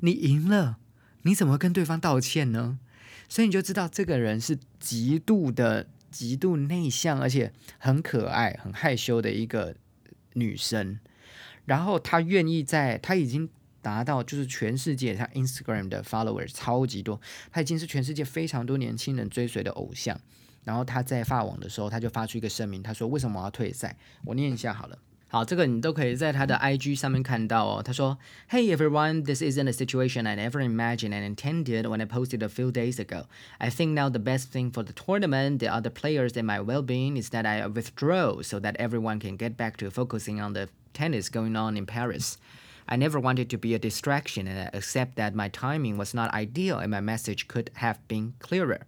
[0.00, 0.76] 你赢了，
[1.22, 2.78] 你怎么跟对方道歉呢？
[3.30, 9.74] 所以你就知道这个人是极度的、极度内向，而且很可爱、很害羞的一个
[10.34, 11.00] 女生。
[11.64, 13.48] 然后她愿意在，她已经
[13.81, 17.19] 达到就是全世界，她 Instagram 的 followers 超级多，
[17.51, 20.19] 她已经是全世界非常多年轻人追随的偶像。
[20.63, 24.97] 然后她在发网的时候，她就发出一个声明，她说：“为什么我要退赛？”我念一下好了。
[25.27, 27.81] 好，这个你都可以在他的 IG 上面看到哦。
[27.83, 28.19] 他说：“
[28.51, 32.71] Hey everyone, this isn't a situation I ever imagined and intended when I posted a few
[32.71, 33.25] days ago.
[33.57, 37.17] I think now the best thing for the tournament, the other players, and my well-being
[37.17, 41.29] is that I withdraw so that everyone can get back to focusing on the tennis
[41.29, 42.37] going on in Paris.
[42.88, 46.32] I never wanted to be a distraction, and I accept that my timing was not
[46.32, 48.80] ideal and my message could have been clearer."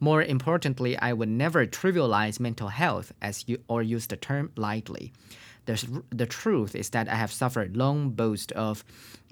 [0.00, 5.12] More importantly, I would never trivialize mental health as you or use the term lightly.
[5.64, 8.84] The, the truth is that I have suffered long bouts of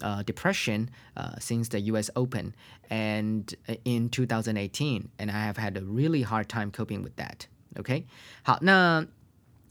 [0.03, 2.11] uh, depression uh, since the U.S.
[2.17, 2.55] Open
[2.90, 7.47] and uh, in 2018, and I have had a really hard time coping with that.
[7.77, 8.07] OK，
[8.43, 9.05] 好，那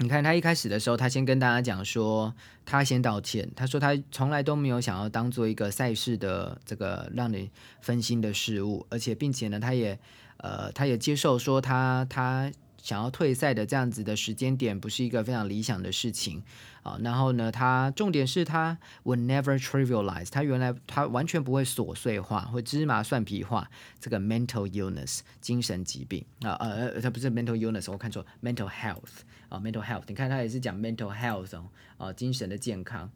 [0.03, 2.33] 你看他一开始的时候，他先跟大家讲说，
[2.65, 9.97] 他先道歉，他说他从来都没有想要当做一个赛事的这个让你分心的事物，而且并且呢，他也
[10.37, 12.51] 呃，他也接受说他他。
[12.83, 16.43] 想要退赛的这样子的时间点，不是一个非常理想的事情
[16.83, 16.99] 啊。
[17.01, 31.55] 然后呢，他重点是他 will never trivialize，他原来他完全不会琐碎化或芝麻蒜皮化这个 mental illness 精神疾病啊呃，他不是 mental illness，我看错 mental health 啊 mental health，你看他也是讲 mental health
[31.55, 33.09] 哦啊精神的健康。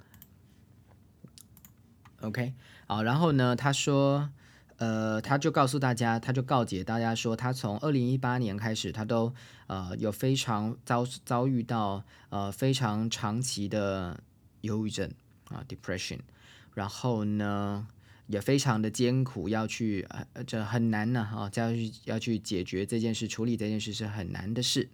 [2.21, 2.53] OK，
[2.87, 4.29] 好，然后呢，他说。
[4.79, 9.33] 呃，他就告诉大家，他就告诫大家说，他从二零一八年开始，他都
[9.66, 14.22] 呃有非常遭遭遇到呃非常长期的
[14.62, 15.10] 忧郁症
[15.48, 16.18] 啊，depression，
[16.74, 17.86] 然后呢
[18.26, 24.88] 也非常的艰苦，要去呃这很难呢啊，要去要去解决这件事，处理这件事是很难的事。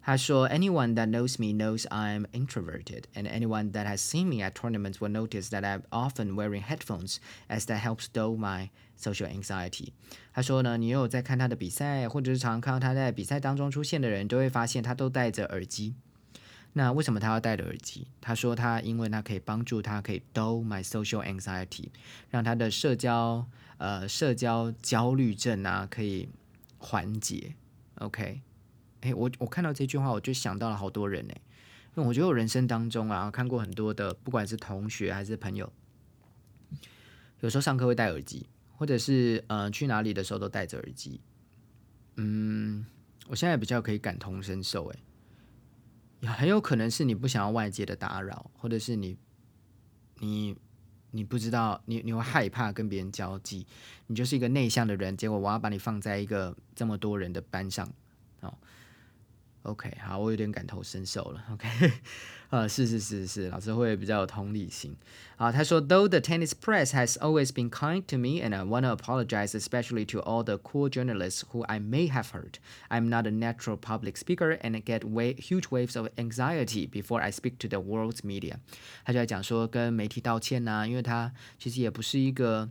[0.00, 5.00] 他说：“Anyone that knows me knows I'm introverted, and anyone that has seen me at tournaments
[5.00, 7.16] will notice that I'm often wearing headphones,
[7.48, 8.70] as that helps dull my
[9.01, 9.89] social anxiety。”
[10.31, 15.95] 他说呢，你有在看他的比赛，或者是常看到他在比赛当中出现的人，都会发现他都戴着耳机。
[16.73, 18.07] 那为什么他要戴着耳机？
[18.21, 21.89] 他说他因为他可以帮助他，可以 dull my social anxiety，
[22.29, 23.45] 让他的社交
[23.77, 26.29] 呃社交焦虑症啊可以
[26.77, 27.55] 缓解。
[27.95, 28.41] OK。
[29.01, 31.33] 哎，我我看到这句话，我就想到了好多人呢。
[31.95, 35.73] 因为我觉得我人生当中啊，看过很多的，不管是同学还是朋友，
[37.41, 38.45] 有时候上课会戴耳机，
[38.81, 41.21] 或者是呃去哪里的时候都戴着耳机。
[42.15, 42.83] 嗯，
[43.27, 49.15] 我现在比较可以感同身受，诶，很有可能是你不想要外界的打扰，或者是你
[50.17, 50.57] 你
[51.11, 53.67] 你不知道，你你会害怕跟别人交际，
[54.07, 57.87] 你就是一个内向的人，结果我要把你放在一个这么多人的班上，
[58.39, 58.51] 哦。
[59.62, 61.42] OK，好，我有点感同身受了。
[61.52, 61.68] OK，
[62.50, 64.96] 呃，是是是是，老师会比较有同理心。
[65.36, 70.06] 啊，他说，Though the tennis press has always been kind to me, and I want to apologize especially
[70.12, 72.60] to all the cool journalists who I may have hurt.
[72.90, 77.32] I'm not a natural public speaker and get way huge waves of anxiety before I
[77.32, 78.58] speak to the world's media。
[79.04, 82.70] 他就在讲说跟媒体道歉呐、啊，因为他其实也不是一个。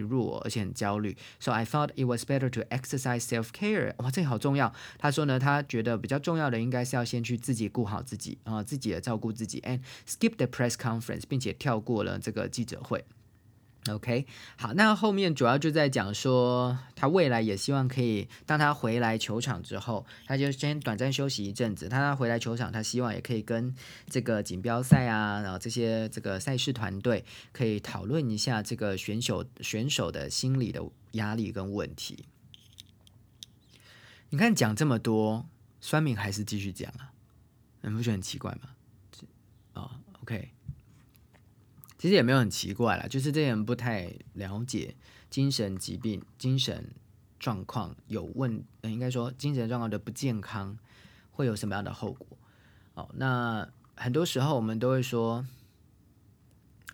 [0.01, 1.15] 弱，而且很焦虑。
[1.39, 3.93] So I thought it was better to exercise self care。
[3.97, 4.73] 哇，这个好重要。
[4.97, 13.03] 他说呢，他觉得比较重要的应该是要先去自己顾好自己啊，自己也照顾自己，and skip the press conference，并且跳过了这个记者会。
[13.89, 21.89] OK，好，那后面主要就在讲说，他未来也希望可以，当他回来球场之后，他就先短暂休息一阵子。
[21.89, 23.73] 他回来球场，他希望也可以跟
[24.07, 32.25] 这个锦标赛啊，然后这些这个赛事团队可以讨论一下这个选手选手的心理的压力跟问题。
[34.29, 35.47] 你看讲这么多，
[35.79, 37.11] 酸敏还是继续讲啊，
[37.81, 38.69] 你不觉得很奇怪吗？
[39.73, 39.89] 哦
[40.21, 40.51] ，OK。
[42.01, 44.95] 其实也没有很奇怪啦，就是这些人不太了解
[45.29, 46.89] 精神疾病、精神
[47.39, 50.75] 状况有问，应该说精神状况的不健康
[51.29, 52.25] 会有什么样的后果。
[52.95, 55.45] 哦，那很多时候我们都会说，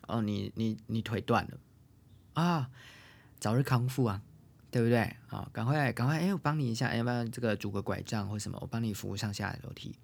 [0.07, 1.57] 哦，你你你腿断了
[2.33, 2.69] 啊，
[3.39, 4.21] 早日康复啊，
[4.69, 5.15] 对不对？
[5.29, 9.95] 啊，赶快赶快，哎，我帮你一下，要不要这个拄个拐杖或什么，我帮你扶上下楼梯，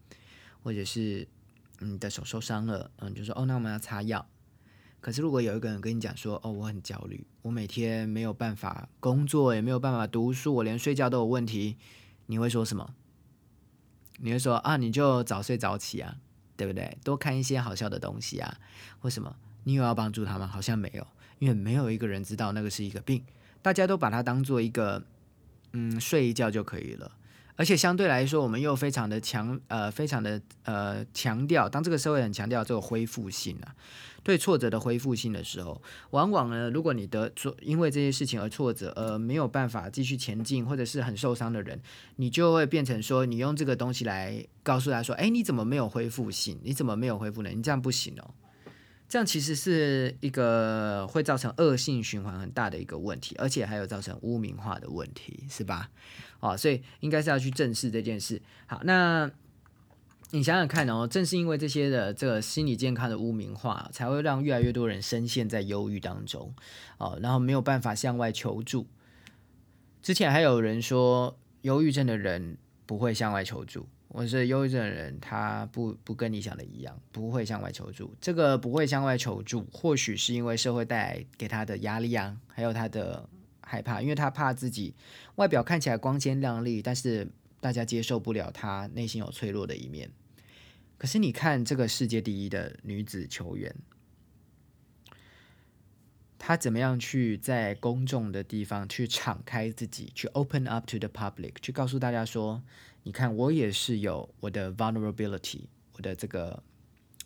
[0.63, 1.27] 或者是
[1.79, 4.25] 你的手受伤了，嗯，就说哦，那我们要擦药。
[5.03, 11.75] 可是，如果有一个人跟你讲说：“哦，我很焦虑，我每天没有办法工作，也没有办法读书，我连睡觉都有问题。”
[12.27, 12.95] 你会说什么？
[14.19, 16.15] 你会说：“啊，你就早睡早起啊，
[16.55, 16.97] 对不对？
[17.03, 18.57] 多看一些好笑的东西啊，
[19.01, 19.35] 为什么？
[19.65, 20.47] 你有要帮助他吗？
[20.47, 21.05] 好像没有，
[21.39, 23.25] 因为没有一个人知道那个是一个病，
[23.61, 25.03] 大家都把它当做一个，
[25.73, 27.11] 嗯，睡一觉就可以了。
[27.55, 33.75] 而且相对来说，我们又非常的强，呃，非常的呃强调，当这个社会很强调这个恢复性啊。”
[34.23, 41.77] 对挫折的恢复性的时候，往往呢，如果你得挫，因为这些事情而挫折，而没有办法继续前进，或者是很受伤的人，
[42.15, 46.57] 你就会变成说，你用这个东西来告诉他说，哎，你怎么没有恢复性？
[46.63, 47.49] 你怎么没有恢复呢？
[47.49, 48.31] 你这样不行哦。
[49.13, 55.91] 这样其实是一个会造成恶性循环很大的一个问题，而且还有造成污名化的问题，是吧？
[56.39, 58.41] 哦，所以应该是要去正视这件事。
[58.65, 59.29] 好，那。
[60.31, 66.51] 你想想看哦，正是因为这些的这个心理健康的污名化，才会让越来越多人深陷在忧郁当中
[66.97, 68.87] 哦，然后没有办法向外求助。
[70.01, 78.15] 之前还有人说，忧郁症的人不会向外求助，或是忧郁症的人他不不跟你想的一样，不会向外求助。
[78.21, 83.27] 这个不会向外求助，或许是因为社会带来给他的压力啊，还有他的
[83.61, 84.93] 害怕，因为他怕自己
[85.35, 87.27] 外表看起来光鲜亮丽，但是
[87.59, 90.11] 大家接受不了他内心有脆弱的一面。
[90.99, 93.75] 可是你看这个世界第一的女子球员，
[96.37, 102.61] 她怎么样去在公众的地方去敞开自己，去 open up to the public，去告诉大家说，
[103.03, 105.61] 你看我也是有我的 vulnerability，
[105.93, 106.61] 我的这个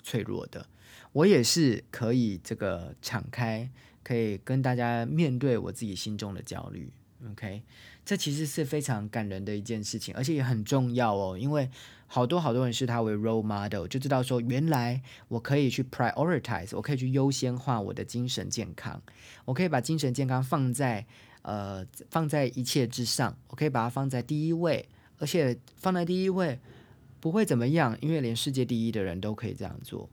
[0.04, 0.68] 脆弱的，
[1.13, 3.70] 我也是可以这个敞开，
[4.04, 6.92] 可以跟大家面对我自己心中的焦虑。
[7.32, 7.63] OK，
[8.06, 11.70] 这其实是非常感人的一件事情，而且也很重要哦，因为。
[12.10, 19.02] 好多好多人视他为 role model，就知道说，原来我可以去 prioritize，我可以去优先化我的精神健康，
[19.44, 21.06] 我可以把精神健康放在
[21.42, 26.60] 呃放在一切之上，我可以把它放在第一位，而且放在第一位
[27.19, 30.10] 不会怎么样，因为连世界第一的人都可以这样做。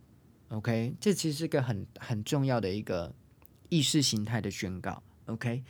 [0.49, 3.13] OK，这其实是个很很重要的一个
[3.69, 5.03] 意识形态的宣告。
[5.27, 5.63] OK，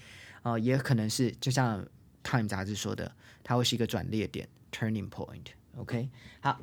[0.43, 1.87] 啊，也可能是就像
[2.22, 5.47] Time 杂志说的，它会是一个转捩点 （turning point）。
[5.76, 6.09] OK，
[6.41, 6.61] 好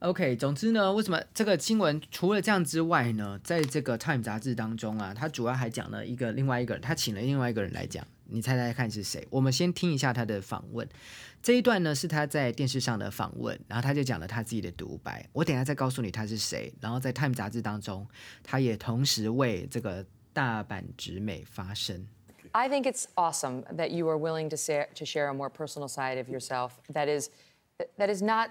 [0.00, 9.26] ，OK，总之呢，为什么这个新闻除了这样之外呢，在这个 Time 杂志当中啊，他主要还讲了一个另外一个人，他请了另外一个人来讲，你猜猜看是谁？
[9.30, 10.88] 我们先听一下他的访问，
[11.42, 15.28] 这一段呢是他在电视上的访问，然后他就讲了他自己的独白。
[15.32, 16.72] 我等下再告诉你他是谁。
[16.80, 18.06] 然后在 Time 杂志当中，
[18.42, 22.06] 他也同时为这个大阪直美发声。
[22.52, 26.18] I think it's awesome that you are willing to share to share a more personal side
[26.18, 27.28] of yourself that is
[27.96, 28.50] that is not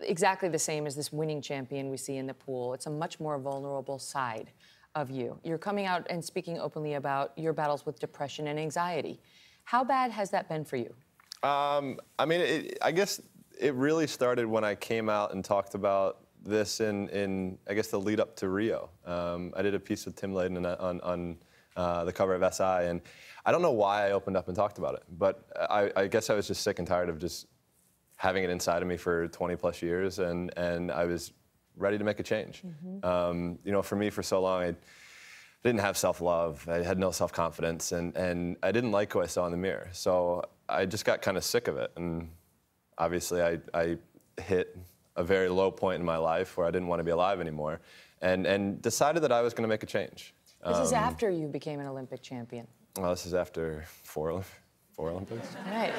[0.00, 2.74] exactly the same as this winning champion we see in the pool.
[2.74, 4.52] It's a much more vulnerable side
[4.94, 5.38] of you.
[5.42, 9.20] You're coming out and speaking openly about your battles with depression and anxiety.
[9.64, 10.94] How bad has that been for you?
[11.42, 13.20] Um, I mean, it, I guess
[13.58, 17.88] it really started when I came out and talked about this in, in I guess,
[17.88, 18.90] the lead up to Rio.
[19.04, 21.36] Um, I did a piece with Tim Layden on, on
[21.76, 23.00] uh, the cover of SI, and
[23.44, 26.30] I don't know why I opened up and talked about it, but I, I guess
[26.30, 27.46] I was just sick and tired of just
[28.16, 31.32] having it inside of me for 20 plus years, and, and I was
[31.76, 32.62] ready to make a change.
[32.66, 33.04] Mm-hmm.
[33.04, 34.74] Um, you know, for me, for so long, I
[35.62, 39.22] didn't have self love, I had no self confidence, and, and I didn't like who
[39.22, 39.88] I saw in the mirror.
[39.92, 41.90] So I just got kind of sick of it.
[41.96, 42.30] And
[42.98, 43.96] obviously, I, I
[44.40, 44.76] hit
[45.16, 47.80] a very low point in my life where I didn't want to be alive anymore,
[48.20, 50.34] and, and decided that I was going to make a change.
[50.66, 52.66] This um, is after you became an Olympic champion.
[52.96, 54.30] Well, this is after four
[54.94, 55.56] four Olympics.
[55.66, 55.92] Right,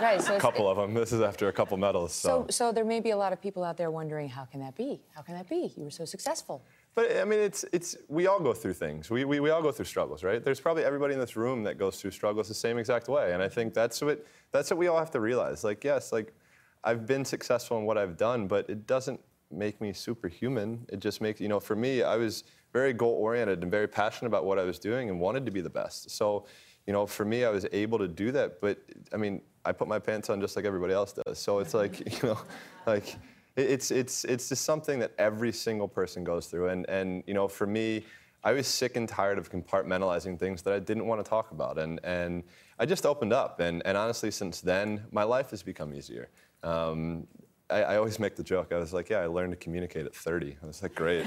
[0.00, 0.20] right.
[0.20, 0.94] So a couple of them.
[0.94, 2.12] This is after a couple medals.
[2.12, 2.28] So.
[2.28, 4.76] so, so there may be a lot of people out there wondering, how can that
[4.76, 5.00] be?
[5.14, 5.72] How can that be?
[5.76, 6.62] You were so successful.
[6.94, 9.10] But I mean, it's it's we all go through things.
[9.10, 10.44] We, we we all go through struggles, right?
[10.44, 13.42] There's probably everybody in this room that goes through struggles the same exact way, and
[13.42, 15.62] I think that's what that's what we all have to realize.
[15.64, 16.34] Like, yes, like
[16.82, 19.20] I've been successful in what I've done, but it doesn't
[19.52, 20.84] make me superhuman.
[20.88, 24.28] It just makes you know, for me, I was very goal oriented and very passionate
[24.28, 26.10] about what I was doing and wanted to be the best.
[26.10, 26.46] So
[26.90, 28.60] you know, for me, I was able to do that.
[28.60, 28.80] But
[29.12, 31.38] I mean, I put my pants on just like everybody else does.
[31.38, 32.38] So it's like, you know,
[32.84, 33.14] like
[33.54, 36.70] it's it's it's just something that every single person goes through.
[36.70, 38.04] And and you know, for me,
[38.42, 41.78] I was sick and tired of compartmentalizing things that I didn't want to talk about.
[41.78, 42.42] And and
[42.80, 43.60] I just opened up.
[43.60, 46.28] And and honestly, since then, my life has become easier.
[46.64, 47.28] Um,
[47.70, 48.72] I, I, always make the joke.
[48.72, 50.56] I was like, yeah, I learned to communicate at 30.
[50.62, 51.24] I was like, great.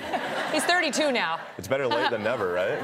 [0.52, 1.40] He's 32 now.
[1.58, 2.80] It's better late than never, right?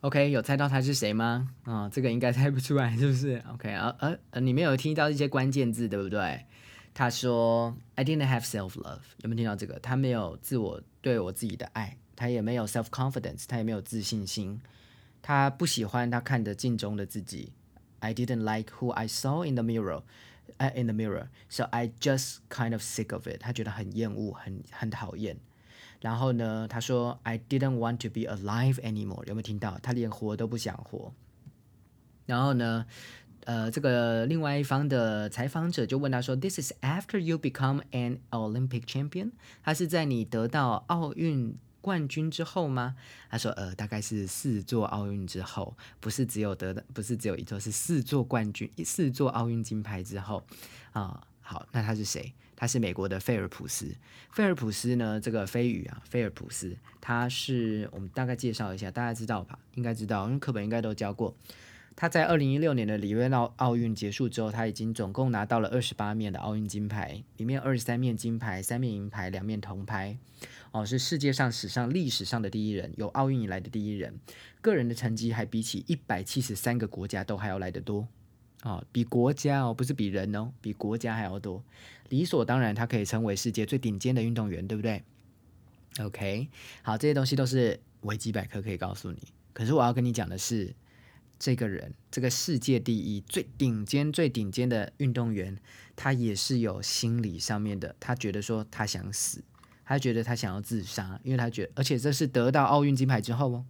[0.00, 1.48] OK，有猜到他是谁吗？
[1.64, 6.44] 啊、哦，这个应该猜不出来，是不是？OK 啊呃呃，你们有听到一些关键字，对不对？
[6.92, 9.78] 他说，I didn't have self love，有没有听到这个？
[9.80, 14.60] 他没有自我对我自己的爱，他也没有 self confidence，他也没有自信心，
[15.22, 17.52] 他不喜欢他看着镜中的自己。
[18.00, 20.02] I didn't like who I saw in the mirror。
[20.58, 21.28] In the mirror.
[21.48, 23.38] So I just kind of sick of it.
[23.40, 25.36] 他觉得很厌恶，很很讨厌。
[26.00, 29.24] 然后呢，他说 I didn't want to be alive anymore。
[29.26, 29.78] 有没有听到？
[29.82, 31.12] 他连活都不想活。
[32.26, 32.86] 然后呢，
[33.44, 39.32] 呃，这个另外一方的采访者就问他说：“This is after you become an Olympic champion？”
[39.62, 42.96] 他是在你得到奥运冠军之后吗？
[43.28, 50.42] 他说，呃，大概是四座奥运之后，不是只有得的，不是只有一座，是四座冠军，四座奥运金牌之后
[50.92, 51.22] 啊。
[51.46, 52.32] 好，那他是谁？
[52.56, 53.94] 他是美国的菲尔普斯。
[54.32, 59.58] 菲尔普斯呢，这个飞鱼啊，菲尔普斯，他是我们大概介绍一下，大家知道吧？
[59.74, 61.36] 应该知道，因为课本应该都教过。
[61.96, 70.16] 他在二零一六年的里约奥奥运结束之后，他已经总共拿到了二十八面的奥运金牌，里面二十三面金牌，三面银牌，两面铜牌，
[70.74, 74.18] 哦，是世界上史上历史上的第一人，有奥运以来的第一人。
[74.60, 78.08] 个人的成绩还比起一百七十三个国家都还要来得多，
[78.64, 81.62] 哦，比国家哦，不是比人哦，比国家还要多。
[82.08, 85.04] 理所当然，他可以成为世界最顶尖的运动员，对不对
[86.00, 86.48] ？OK，
[86.82, 89.22] 好，这些东西都是维基百科可以告诉你。
[89.52, 90.74] 可是我要跟你讲的是。
[91.36, 95.58] 这个人，这个世界第一、最顶尖、最顶尖的运动员，
[95.96, 97.94] 他也是有心理上面的。
[97.98, 99.42] 他觉得说他想死，
[99.84, 103.64] 他觉得他想要自杀，因为他觉得，而且这是得到奥运金牌之后哦。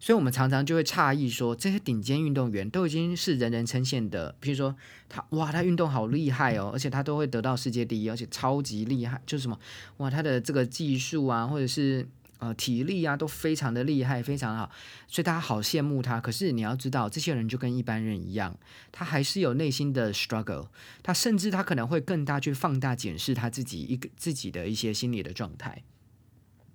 [0.00, 4.34] 所以我们常常就会诧异说，这些顶尖运动员都已经是人人称羡的。
[4.38, 4.74] 比如说
[5.08, 9.58] 他，哇，他运动好厉害哦，而且他都会得到世界第一，而且超级厉害，就是什么，
[9.98, 12.06] 哇，他的这个技术啊，或者是。
[12.44, 14.70] 呃，体力啊都非常的厉害，非常好，
[15.08, 16.20] 所以大家好羡慕他。
[16.20, 18.54] 可是你要知道，这些人就跟一般人一样，
[18.92, 20.68] 他还是有内心的 struggle，
[21.02, 25.82] 他甚至他可能会更大去放大检视他自己一个自己的一些心理的状态。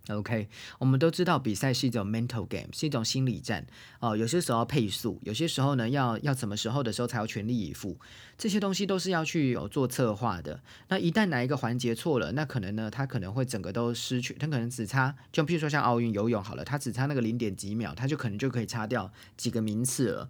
[0.09, 0.49] OK，
[0.79, 3.65] 我们都知道比赛是一种 mental game，是一种心理战
[3.99, 4.17] 哦。
[4.17, 7.95] 有些时候要配速，有些时候呢要要什么时候的时候才要全力以赴，
[8.35, 10.59] 这些东西都是要去有做策划的。
[10.87, 20.29] 那一旦哪一个环节错了，那可能呢他可能会整个都失去，他可能只差，就譬如说像奥运游泳好了，他只差那个零点几秒，他就可能就可以差掉几个名次了。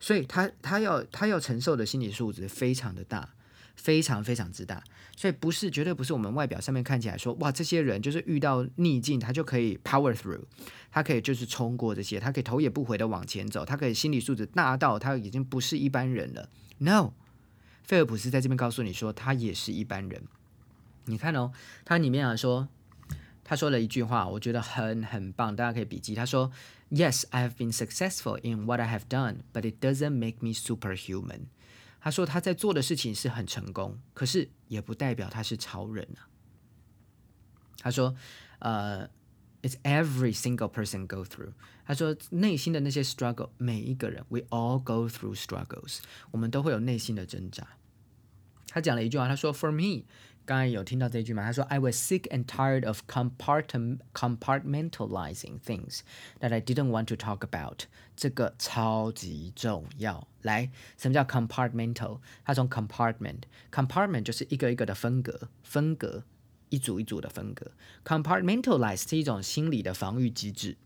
[0.00, 3.30] 所以他他要他要承受的心理素质非常的大。
[3.76, 4.82] 非常非常之大。
[5.16, 10.42] 所以不是绝对不是我们外表上面看起来说哇，这些人就是遇到逆境他就可以 power through，
[10.90, 16.48] 他可以就是冲过这些，他可以头也不回的往前走，他可以心理素质大到他已经不是一般人了。
[16.78, 17.12] No，
[17.84, 20.24] 菲尔普斯在这边告诉你说他也是一般人。
[21.04, 21.52] 你看哦，
[21.84, 22.68] 他里面啊说，
[23.44, 26.14] 他说了一句话，我觉得很很棒，大家可以笔记。
[26.14, 26.50] 他说
[26.90, 31.42] ：“Yes, I have been successful in what I have done, but it doesn't make me superhuman。”
[32.04, 36.28] 他说他在做的事情是很成功，可是也不代表他是超人啊。
[37.78, 38.14] 他说
[38.60, 39.08] ：“呃
[39.62, 41.54] ，It's every single person go through。”
[41.86, 46.00] 他说内心的那些 struggle，每一个人，we all go through struggles，
[46.30, 47.66] 我们都会有内心的挣扎。
[48.68, 50.04] 他讲了一句话，他说：“For me。”
[50.46, 51.42] 刚才有听到这句吗？
[51.42, 56.00] 他说：“I was sick and tired of compartment compartmentalizing things
[56.40, 57.84] that I didn't want to talk about。”
[58.14, 60.28] 这个超级重要。
[60.42, 62.20] 来，什么叫 compartmental？
[62.44, 66.22] 它从 compartment，compartment 就是一个一个的分隔，分隔，
[66.68, 67.70] 一组一组的分隔。
[68.04, 70.76] compartmentalize 是一种心理的防御机制。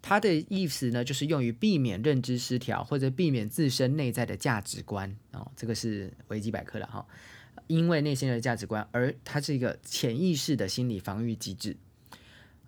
[0.00, 5.16] 它的意思呢，就是用于避免认知失调或者避免自身内在的价值观。
[5.32, 7.04] 哦，这个是维基百科的哈。
[7.66, 11.76] 因为内心的价值观，而它是一个潜意识的心理防御机制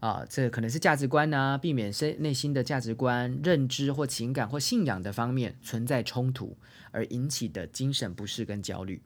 [0.01, 6.57] 啊，这可能是价值观呢，避免身内心的价值观、认知或情感或信仰的方面存在冲突
[6.91, 9.01] 而引起的精神不适跟焦虑。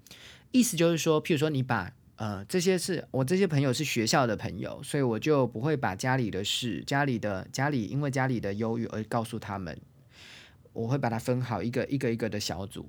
[0.53, 9.78] 意思就是说，譬如说你把呃这些是我这些朋友是学校的朋友，所以我就不会把家里的事、家里的家里因为家里的忧郁而告诉他们。
[10.72, 12.88] 我会把它分好一个一个一个的小组，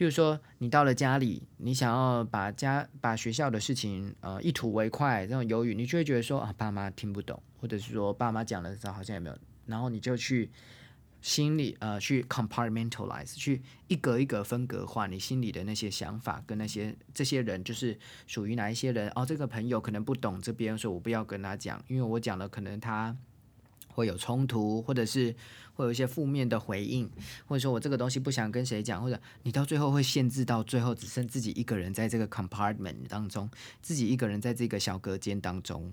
[0.00, 9.36] 比如说你到了家里，你想要把家把学校的事情呃一吐为快，这种犹豫，你就会觉得说啊爸妈听不懂，或者是说爸妈讲的时候好像也没有，
[9.66, 10.50] 然后你就去
[11.20, 23.14] 心里呃去 compartmentalize，去一格一格分隔化你心里的那些想法跟那些这些人就是属于哪一些人哦，这个朋友可能不懂这边，说我不要跟他讲，因为我讲了可能他。
[24.00, 25.34] 会有冲突，或者是
[25.74, 27.08] 会有一些负面的回应，
[27.46, 33.50] 或者说我这个东西不想跟谁讲，或者你到最后会限制到最后只剩自己一个人在这个 compartment 当中，
[33.82, 35.92] 自己一个人在这个小隔间当中，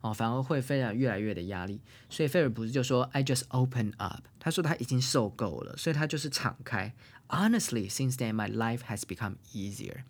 [0.00, 1.80] 哦，反而会非常越来越的压力。
[2.08, 6.94] 所以菲尔不是就说 I just open up，他说他已经受够了，所以他就是敞开。
[7.28, 10.04] Honestly, since then my life has become easier。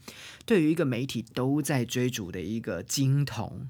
[0.45, 3.69] 对于一个媒体都在追逐的一个金童。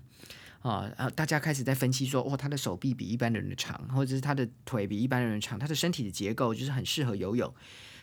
[0.61, 7.55] 啊，然后大家开始在分析说，哇，他的手臂比一般人的长，或者是他的腿比一般人的长，他的身体的结构就是很适合游泳。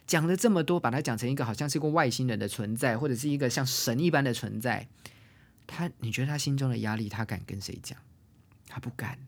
[0.08, 4.88] 讲了这么多，把他讲成一个好像是一个外星人的存在，或者是一个像神一般的存在。
[5.68, 8.00] 他，你觉得他心中的压力，他敢跟谁讲？
[8.68, 9.20] 他不敢，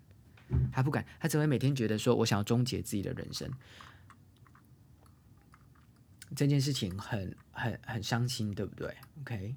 [0.72, 3.52] 他不敢，他只会每天觉得说，我想要终结自己的人生。
[6.36, 9.56] 这件事情很很很伤心，对不对？OK，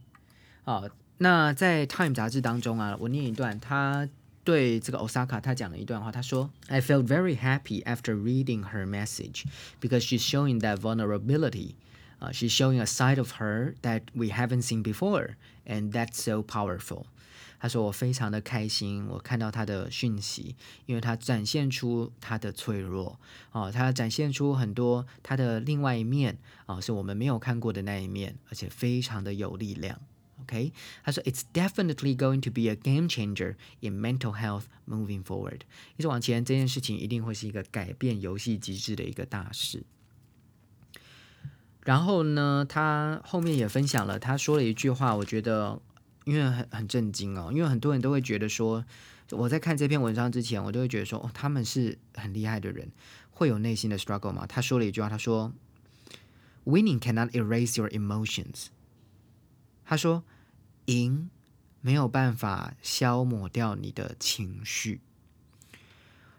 [0.65, 0.83] 啊。
[1.23, 4.09] 那在《Time》杂志当中啊，我念一段，他
[4.43, 9.45] 对这个 Osaka 他讲了一段话，他说：“I felt very happy after reading her message
[9.83, 11.75] because she's showing that vulnerability.
[12.21, 15.35] Uh, she's showing a side of her that we haven't seen before,
[15.67, 17.05] and that's so powerful.”
[17.59, 20.57] 他说：“我非常的开心，我看到他的讯息，
[20.87, 30.01] 因为他展现出他的脆弱啊，他展现出很多他的另外一面啊，是我们没有看过的那一面，而且非常的有力量。”
[30.43, 30.73] OK，
[31.05, 35.61] 他说 It's definitely going to be a game changer in mental health moving forward。
[35.97, 39.85] 一直往前，这件事情一定会是一个改变游戏机制的一个大事。
[41.83, 45.81] 然后呢，他后面也分享了，他说了一句话，我觉得
[46.25, 48.85] 因为很很震惊哦，因为很多人都会觉得说，
[49.31, 52.91] 我在看这篇文章之前，我都会觉得说，哦，他们是很厉害的人，
[53.31, 54.47] 会有内心的 struggle 吗？
[54.47, 55.53] 他说了一句话，他说
[56.67, 58.67] ，Winning cannot erase your emotions。
[59.91, 60.23] 他说。
[60.87, 61.31] 赢
[61.83, 65.01] 没有办法消磨掉你的情绪，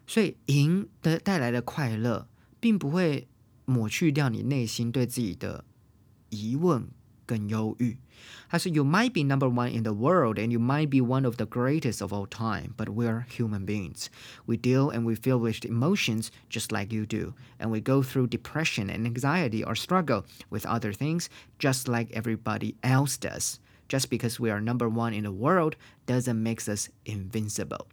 [0.06, 2.28] 所以赢的带来的快乐，
[2.60, 3.30] 并不会
[3.64, 5.64] 抹去掉你内心对自己的
[6.30, 6.90] 疑问
[7.31, 7.97] 跟忧郁。
[8.49, 12.01] 他说：“You might be number one in the world, and you might be one of the greatest
[12.01, 14.09] of all time, but we're human beings.
[14.47, 18.29] We deal and we feel with emotions just like you do, and we go through
[18.29, 23.59] depression and anxiety or struggle with other things just like everybody else does.”
[23.89, 27.87] Just because we are number one in the world doesn't make us invincible。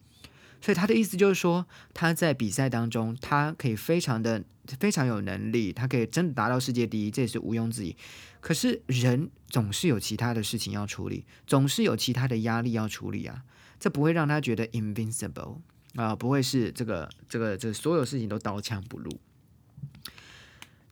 [0.61, 4.43] 所以他的意思就是说，他在比赛当中，他可以非常的
[4.81, 7.97] 非常有能力，他可以真的达到世界第一，这也是毋庸置疑。
[8.41, 13.43] 可是人总是有其他的事情要处理，总是有其他的压力要处理啊，
[13.79, 15.59] 这不会让他觉得 invincible
[15.95, 19.11] 啊，不会是这个这个这所有事情都刀枪不入。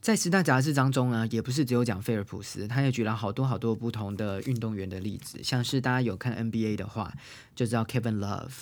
[0.00, 7.12] 在十大杂志当中呢，也不是只有讲菲尔普斯，他也举了好多好多不同的运动员的例子，像是大家有看 NBA 的话，
[7.56, 8.52] 就知道 Kevin Love，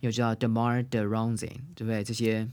[0.00, 2.02] 又知道 Demar Derozan，对不对？
[2.04, 2.48] 这些。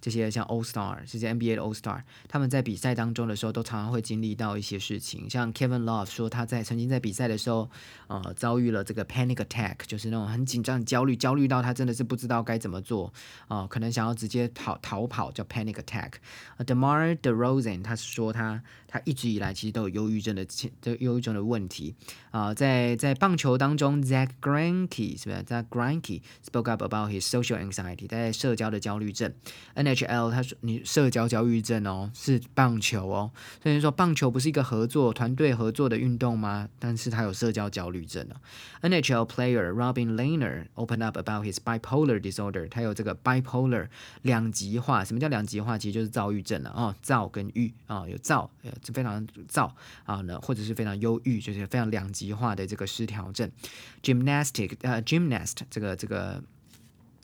[0.00, 5.30] 这些像 All Star，这些 NBA 的 All Star，他们在比赛当中的时候，都常常会经历到一些事情。
[5.30, 7.70] 像 Kevin Love 说，他在曾经在比赛的时候，
[8.08, 13.10] 呃，遭遇了这个 panic attack，就是那种很紧张、焦虑、焦虑到他真的是不知道该怎么做，
[13.48, 16.12] 啊，可能想要直接逃逃跑，叫 panic attack。
[16.58, 18.62] Demar Derozan 他是说他
[18.94, 20.44] 他一直以来其实都有忧郁症的
[20.80, 21.92] 这忧郁症的问题
[22.30, 26.82] 啊、在在棒球当中，Zach g r a n k e 是不是？Zach g r a n k e spoke up
[26.82, 29.32] about his social anxiety，在社交的焦虑症。
[29.76, 33.30] NHL 他说你社交焦虑症哦，是棒球哦，
[33.62, 36.68] 所以说棒球不是一个合作团队合作的运动吗？
[36.78, 38.88] 但是他有社交焦虑症哦。
[38.88, 43.88] NHL player Robin Laner opened up about his bipolar disorder，他有这个 bipolar
[44.22, 45.04] 两极化。
[45.04, 45.78] 什么叫两极化？
[45.78, 48.50] 其实就是躁郁症了哦，躁跟郁啊、有躁。
[48.92, 49.74] 非常躁
[50.04, 52.34] 啊呢，或者是非常忧郁，就是非常两极。
[52.34, 53.48] 化的这个失调症
[54.02, 56.42] ，gymnastic 呃 gymnast 这个这个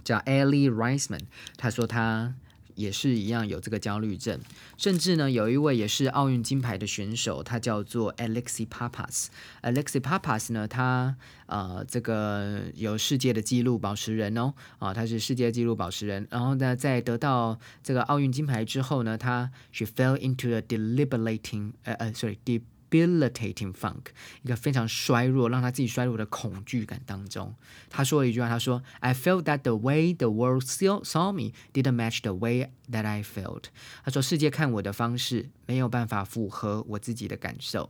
[0.05, 1.23] 叫 Ellie Reisman，
[1.57, 2.33] 他说他
[2.81, 4.41] 也是一样有这个焦虑症，
[4.78, 11.14] 甚至呢有一位也是奥运金牌的选手，他叫做 Alexi Papas，Alexi Papas 呢他
[11.47, 14.55] 呃这个有世界的纪录保持人哦。
[14.78, 24.06] 啊他是世界纪录保持人，然后呢在得到这个奥运金牌之后呢，他 she fell into a deliberating 呃呃 sorry deep debilitating funk，
[24.43, 27.53] 一个非常衰弱，让他自己衰弱的恐惧感当中，
[27.89, 33.22] 他说了一句话，他说：“I felt that the way the world still saw me didn't match the way that I
[33.22, 33.66] felt。”
[34.06, 37.89] 他说世界看我的方式没有办法符合我自己的感受，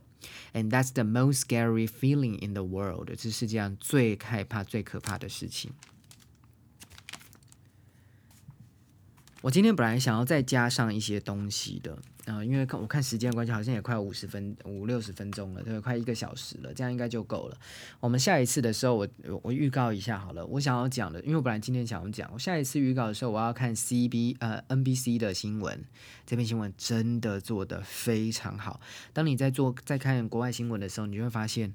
[0.52, 3.08] and that's the most scary feeling in the world。
[3.08, 5.70] 这是世界上最害怕、最可怕的事情。
[9.41, 11.97] 我今天本来想要再加上一些东西的。
[12.25, 17.57] 啊，因为看我看时间关系，好像也快五十分五六十分钟了，对，快一个小时了，这样应该就够了。
[17.99, 19.07] 我们下一次的时候，我
[19.41, 25.83] 我预告一下好了，我想要讲的，因为我本来今天想要讲，我下一次预告的时候，我要看 C B 呃 N B C 的新闻，
[26.27, 28.79] 这篇新闻真的做的非常好。
[29.13, 31.73] 当你在做在看国外新闻的时候，你就会发现，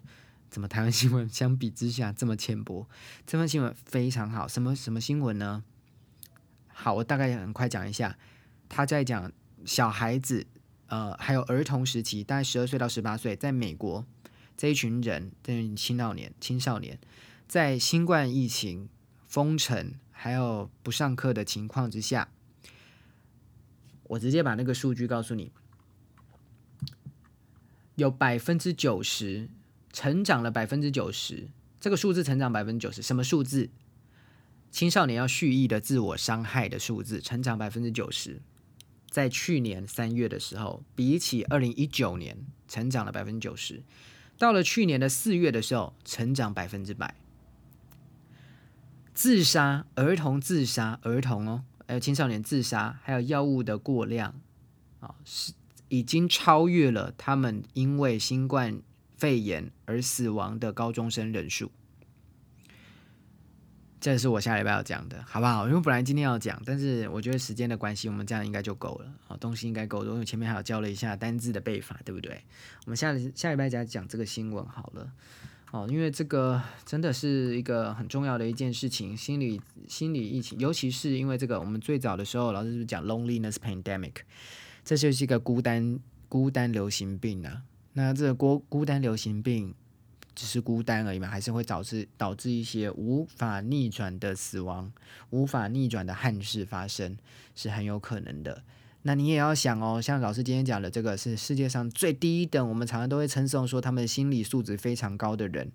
[0.48, 2.86] 怎么台湾新闻相比之下这么浅薄？
[3.26, 5.64] 这篇新闻非常好，什么什么新闻呢？
[6.78, 8.18] 好，我大概很快讲一下，
[8.68, 9.32] 他在讲。
[9.64, 10.46] 小孩子，
[10.86, 14.06] 呃，还有儿童时期，大概十二岁到十八岁，在美国
[14.56, 17.00] 这一群人，这青少年、青少年，
[17.48, 18.88] 在新冠疫情
[19.26, 22.28] 封城还有不上课的情况之下，
[24.04, 25.50] 我直接把那个数据告诉你，
[27.96, 29.48] 有百分之九十
[29.92, 31.48] 成长了百分之九十，
[31.80, 33.68] 这个数字成长百分之九十，什么数字？
[34.76, 38.42] 青少年要蓄意的自我伤害的数字，成长百分之九十。
[39.08, 42.36] 在去年三月的时候，比起二零一九年
[42.68, 43.82] 成长了百分之九十，
[44.36, 47.14] 到了去年的四月的时候，成长百分之百。
[49.14, 54.38] 自杀，儿童自杀，儿童哦，还有青少年自杀，还有药物的过量，
[55.00, 55.54] 啊，是
[55.88, 58.82] 已经超越了他们因为新冠
[59.16, 61.72] 肺炎而死亡的高中生人数。
[63.98, 65.66] 这是我下礼拜要讲的，好不好？
[65.66, 70.12] 因为本来今天要讲，但是我觉得时间的关系，我们这样应该就够了好，东西应该够多。
[70.12, 72.40] 因为前面还有教了一下单字的背法，对不对？
[72.84, 75.10] 我们下下礼拜再讲这个新闻好了。
[75.72, 84.16] 哦，因为这个真的是一个很重要的一件事情，心理心理疫情，尤其是因为这个，我们最早的时候老师是讲 loneliness pandemic，
[84.84, 87.62] 这就是一个孤单孤单流行病啊。
[87.94, 89.74] 那这个孤孤单流行病。
[90.36, 94.92] 只是孤单而已嘛，还是会导致导致一些无法逆转的死亡，
[95.30, 97.16] 无法逆转的憾事发生，
[97.54, 98.62] 是很有可能的。
[99.02, 105.72] 那你也要想哦，像老师今天讲的，这个是世界上最低等，我们常常都会称颂说他们心理素质非常高的人，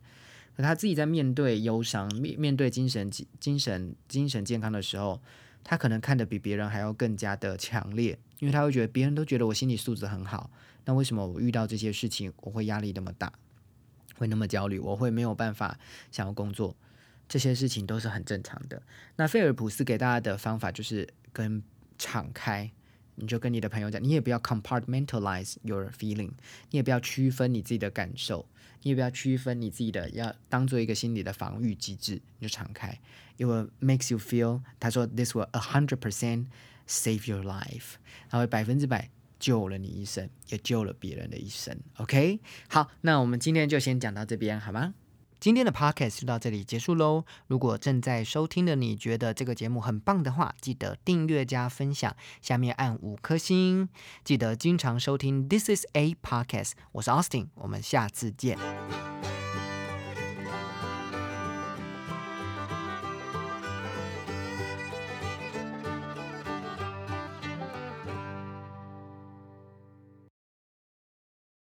[0.56, 3.10] 可他自己在面对忧伤、面面对精神
[3.40, 5.20] 精神精神健康的时候，
[5.64, 10.52] 他可能看得比别人还要更加的强烈，因为他会觉得别人都觉得我心理素质很好，
[10.86, 13.32] 那为什么我遇到这些事情我会压力那么大？
[14.16, 15.78] 会那么焦虑，我会没有办法
[16.12, 16.76] 想要工作，
[17.28, 18.82] 这些事情都是很正常的。
[19.16, 21.62] 那费尔普斯给大家的方法就是跟
[21.98, 22.72] 敞开，
[23.16, 26.32] 你就跟你的朋友讲，你也不要 compartmentalize your feeling，
[26.70, 28.48] 你也不要区分你自己的感受，
[28.82, 33.00] 你也不要区分你自己的，要当做一个心理的防御机制，你就敞开。
[33.38, 36.48] It will makes you feel，他说 this will a hundred percent
[36.88, 37.94] save your life，
[38.30, 39.10] 他会百分之百。
[39.42, 41.76] 救了你一生，也救了别人的一生。
[41.98, 42.40] OK，
[42.70, 44.94] 好，那我们今天就先讲到这边，好吗？
[45.40, 47.26] 今天的 podcast 就到这里结束喽。
[47.48, 53.90] 如果正在收听的你觉得这个节目很棒的话，记得订阅加分享，下面按五颗星。
[54.24, 58.60] 记得经常收听 This is a podcast，我是 Austin，我们下次见。